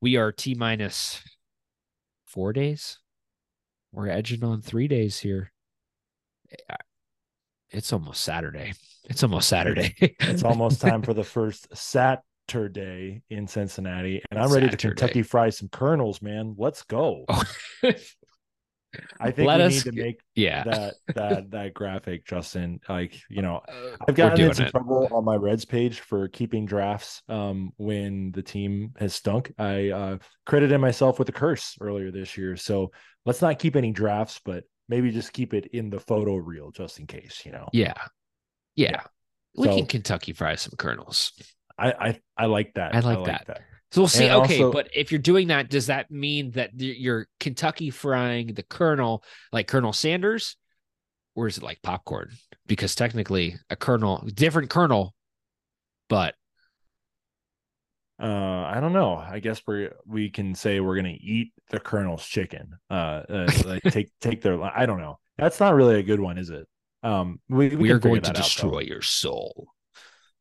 we 0.00 0.16
are 0.16 0.30
t 0.30 0.54
minus 0.54 1.20
four 2.26 2.52
days. 2.52 2.98
We're 3.92 4.08
edging 4.08 4.44
on 4.44 4.62
three 4.62 4.88
days 4.88 5.18
here. 5.18 5.52
It's 7.70 7.92
almost 7.92 8.22
Saturday. 8.22 8.72
It's 9.04 9.22
almost 9.22 9.46
Saturday. 9.46 9.94
it's 9.98 10.42
almost 10.44 10.80
time 10.80 11.02
for 11.02 11.12
the 11.12 11.22
first 11.22 11.68
Saturday 11.76 13.20
in 13.28 13.46
Cincinnati, 13.46 14.22
and 14.30 14.40
I'm 14.40 14.50
ready 14.50 14.70
to 14.70 14.76
Kentucky 14.78 15.22
fry 15.22 15.50
some 15.50 15.68
kernels, 15.68 16.22
man. 16.22 16.54
Let's 16.56 16.82
go. 16.84 17.26
Oh. 17.28 17.42
I 19.20 19.30
think 19.30 19.48
Let 19.48 19.58
we 19.58 19.64
us, 19.64 19.84
need 19.84 19.92
to 19.92 20.02
make 20.02 20.20
yeah 20.34 20.64
that 20.64 20.94
that 21.14 21.50
that 21.50 21.74
graphic, 21.74 22.26
Justin. 22.26 22.80
Like 22.88 23.20
you 23.28 23.42
know, 23.42 23.62
uh, 23.68 23.96
I've 24.06 24.14
gotten 24.14 24.40
in 24.40 24.54
some 24.54 24.66
it. 24.66 24.70
trouble 24.70 25.08
on 25.10 25.24
my 25.24 25.36
Reds 25.36 25.64
page 25.64 26.00
for 26.00 26.28
keeping 26.28 26.66
drafts 26.66 27.22
um, 27.28 27.72
when 27.76 28.32
the 28.32 28.42
team 28.42 28.92
has 28.98 29.14
stunk. 29.14 29.52
I 29.58 29.90
uh, 29.90 30.18
credited 30.46 30.80
myself 30.80 31.18
with 31.18 31.28
a 31.28 31.32
curse 31.32 31.76
earlier 31.80 32.10
this 32.10 32.36
year, 32.36 32.56
so 32.56 32.92
let's 33.26 33.42
not 33.42 33.58
keep 33.58 33.76
any 33.76 33.92
drafts, 33.92 34.40
but 34.44 34.64
maybe 34.88 35.10
just 35.10 35.32
keep 35.32 35.54
it 35.54 35.66
in 35.72 35.90
the 35.90 36.00
photo 36.00 36.36
reel 36.36 36.70
just 36.70 36.98
in 36.98 37.06
case. 37.06 37.42
You 37.44 37.52
know? 37.52 37.68
Yeah, 37.72 37.94
yeah. 38.76 38.90
yeah. 38.90 39.00
We 39.56 39.66
so, 39.66 39.76
can 39.76 39.86
Kentucky 39.86 40.32
fry 40.32 40.54
some 40.54 40.74
kernels. 40.78 41.32
I 41.78 41.92
I, 41.92 42.20
I 42.36 42.46
like 42.46 42.74
that. 42.74 42.94
I 42.94 43.00
like, 43.00 43.16
I 43.16 43.20
like 43.20 43.26
that. 43.26 43.46
that. 43.46 43.60
So 43.90 44.02
we'll 44.02 44.08
see. 44.08 44.24
And 44.24 44.42
okay, 44.42 44.62
also, 44.62 44.72
but 44.72 44.88
if 44.94 45.10
you're 45.10 45.18
doing 45.18 45.48
that, 45.48 45.70
does 45.70 45.86
that 45.86 46.10
mean 46.10 46.50
that 46.52 46.70
you're 46.74 47.26
Kentucky 47.40 47.90
frying 47.90 48.48
the 48.48 48.62
kernel 48.62 49.24
like 49.52 49.66
Colonel 49.66 49.92
Sanders, 49.92 50.56
or 51.34 51.46
is 51.46 51.56
it 51.56 51.64
like 51.64 51.80
popcorn? 51.82 52.30
Because 52.66 52.94
technically, 52.94 53.56
a 53.70 53.76
kernel, 53.76 54.26
different 54.34 54.68
kernel, 54.68 55.14
but 56.08 56.34
uh, 58.20 58.26
I 58.26 58.78
don't 58.80 58.92
know. 58.92 59.14
I 59.14 59.38
guess 59.38 59.62
we 59.66 59.88
we 60.06 60.28
can 60.28 60.54
say 60.54 60.80
we're 60.80 60.96
gonna 60.96 61.16
eat 61.18 61.52
the 61.70 61.80
Colonel's 61.80 62.26
chicken. 62.26 62.74
Uh, 62.90 63.22
uh 63.28 63.50
like 63.64 63.82
take 63.88 64.10
take 64.20 64.42
their. 64.42 64.62
I 64.62 64.84
don't 64.86 65.00
know. 65.00 65.18
That's 65.38 65.60
not 65.60 65.74
really 65.74 65.98
a 65.98 66.02
good 66.02 66.20
one, 66.20 66.36
is 66.36 66.50
it? 66.50 66.66
Um, 67.02 67.40
we, 67.48 67.68
we, 67.68 67.76
we 67.76 67.90
are 67.90 67.98
going 67.98 68.22
to 68.22 68.32
destroy 68.32 68.78
out, 68.78 68.86
your 68.86 69.02
soul. 69.02 69.68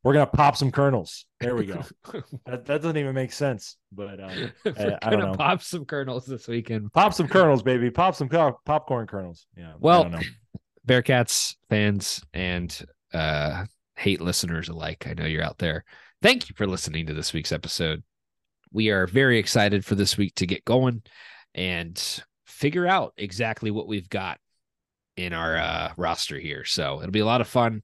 We're 0.03 0.13
gonna 0.13 0.27
pop 0.27 0.55
some 0.55 0.71
kernels. 0.71 1.25
There 1.39 1.55
we 1.55 1.65
go. 1.65 1.81
that, 2.45 2.65
that 2.65 2.81
doesn't 2.81 2.97
even 2.97 3.13
make 3.13 3.31
sense, 3.31 3.77
but 3.91 4.19
uh, 4.19 4.29
I, 4.65 4.97
I, 5.01 5.09
don't 5.09 5.19
know. 5.19 5.33
Pop 5.33 5.61
some 5.61 5.85
kernels 5.85 6.25
this 6.25 6.47
weekend. 6.47 6.93
Pop 6.93 7.13
some 7.13 7.27
kernels, 7.27 7.63
baby. 7.63 7.91
Pop 7.91 8.15
some 8.15 8.29
co- 8.29 8.59
popcorn 8.65 9.07
kernels. 9.07 9.47
Yeah. 9.57 9.73
Well, 9.79 10.09
Bearcats 10.87 11.55
fans 11.69 12.23
and 12.33 12.85
uh, 13.13 13.65
hate 13.95 14.21
listeners 14.21 14.69
alike. 14.69 15.07
I 15.07 15.13
know 15.13 15.25
you're 15.25 15.43
out 15.43 15.57
there. 15.57 15.83
Thank 16.21 16.49
you 16.49 16.55
for 16.55 16.67
listening 16.67 17.07
to 17.07 17.13
this 17.13 17.33
week's 17.33 17.51
episode. 17.51 18.03
We 18.71 18.89
are 18.89 19.07
very 19.07 19.39
excited 19.39 19.85
for 19.85 19.95
this 19.95 20.17
week 20.17 20.35
to 20.35 20.47
get 20.47 20.65
going 20.65 21.03
and 21.53 22.23
figure 22.45 22.87
out 22.87 23.13
exactly 23.17 23.71
what 23.71 23.87
we've 23.87 24.09
got 24.09 24.39
in 25.15 25.33
our 25.33 25.57
uh, 25.57 25.91
roster 25.97 26.39
here. 26.39 26.63
So 26.63 26.99
it'll 26.99 27.11
be 27.11 27.19
a 27.19 27.25
lot 27.25 27.41
of 27.41 27.47
fun. 27.47 27.81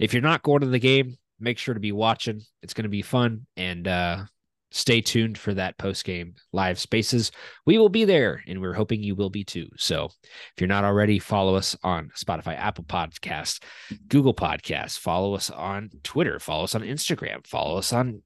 If 0.00 0.12
you're 0.12 0.22
not 0.22 0.42
going 0.42 0.60
to 0.60 0.66
the 0.66 0.78
game, 0.78 1.16
make 1.38 1.58
sure 1.58 1.74
to 1.74 1.80
be 1.80 1.92
watching. 1.92 2.42
It's 2.62 2.74
going 2.74 2.84
to 2.84 2.88
be 2.88 3.02
fun 3.02 3.46
and 3.56 3.86
uh, 3.86 4.24
stay 4.70 5.00
tuned 5.00 5.38
for 5.38 5.54
that 5.54 5.78
post 5.78 6.04
game 6.04 6.34
live 6.52 6.78
spaces. 6.78 7.30
We 7.64 7.78
will 7.78 7.88
be 7.88 8.04
there 8.04 8.42
and 8.46 8.60
we're 8.60 8.74
hoping 8.74 9.02
you 9.02 9.14
will 9.14 9.30
be 9.30 9.44
too. 9.44 9.68
So 9.76 10.06
if 10.06 10.60
you're 10.60 10.68
not 10.68 10.84
already, 10.84 11.18
follow 11.18 11.54
us 11.54 11.76
on 11.82 12.10
Spotify, 12.16 12.56
Apple 12.56 12.84
Podcast, 12.84 13.62
Google 14.08 14.34
Podcasts, 14.34 14.98
follow 14.98 15.34
us 15.34 15.50
on 15.50 15.90
Twitter, 16.02 16.38
follow 16.38 16.64
us 16.64 16.74
on 16.74 16.82
Instagram, 16.82 17.46
follow 17.46 17.78
us 17.78 17.92
on 17.92 18.22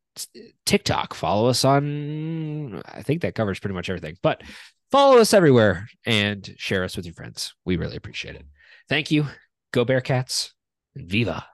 TikTok, 0.66 1.14
follow 1.14 1.48
us 1.48 1.64
on, 1.64 2.82
I 2.86 3.02
think 3.02 3.22
that 3.22 3.34
covers 3.34 3.60
pretty 3.60 3.74
much 3.74 3.88
everything, 3.88 4.16
but 4.22 4.42
follow 4.90 5.18
us 5.18 5.32
everywhere 5.32 5.88
and 6.04 6.54
share 6.56 6.84
us 6.84 6.96
with 6.96 7.06
your 7.06 7.14
friends. 7.14 7.54
We 7.64 7.76
really 7.76 7.96
appreciate 7.96 8.34
it. 8.34 8.44
Thank 8.88 9.10
you. 9.10 9.26
Go 9.72 9.84
Bearcats. 9.84 10.50
And 10.96 11.08
Viva 11.08 11.46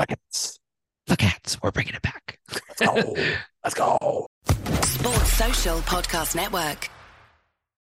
Nuggets. 0.00 0.58
the 1.08 1.16
Cats. 1.16 1.60
We're 1.62 1.72
bringing 1.72 1.92
it 1.92 2.00
back. 2.00 2.38
Let's 2.50 2.80
go. 2.80 3.16
Let's 3.62 3.74
go. 3.74 4.26
Sports 4.82 5.32
Social 5.34 5.78
Podcast 5.80 6.34
Network. 6.34 6.88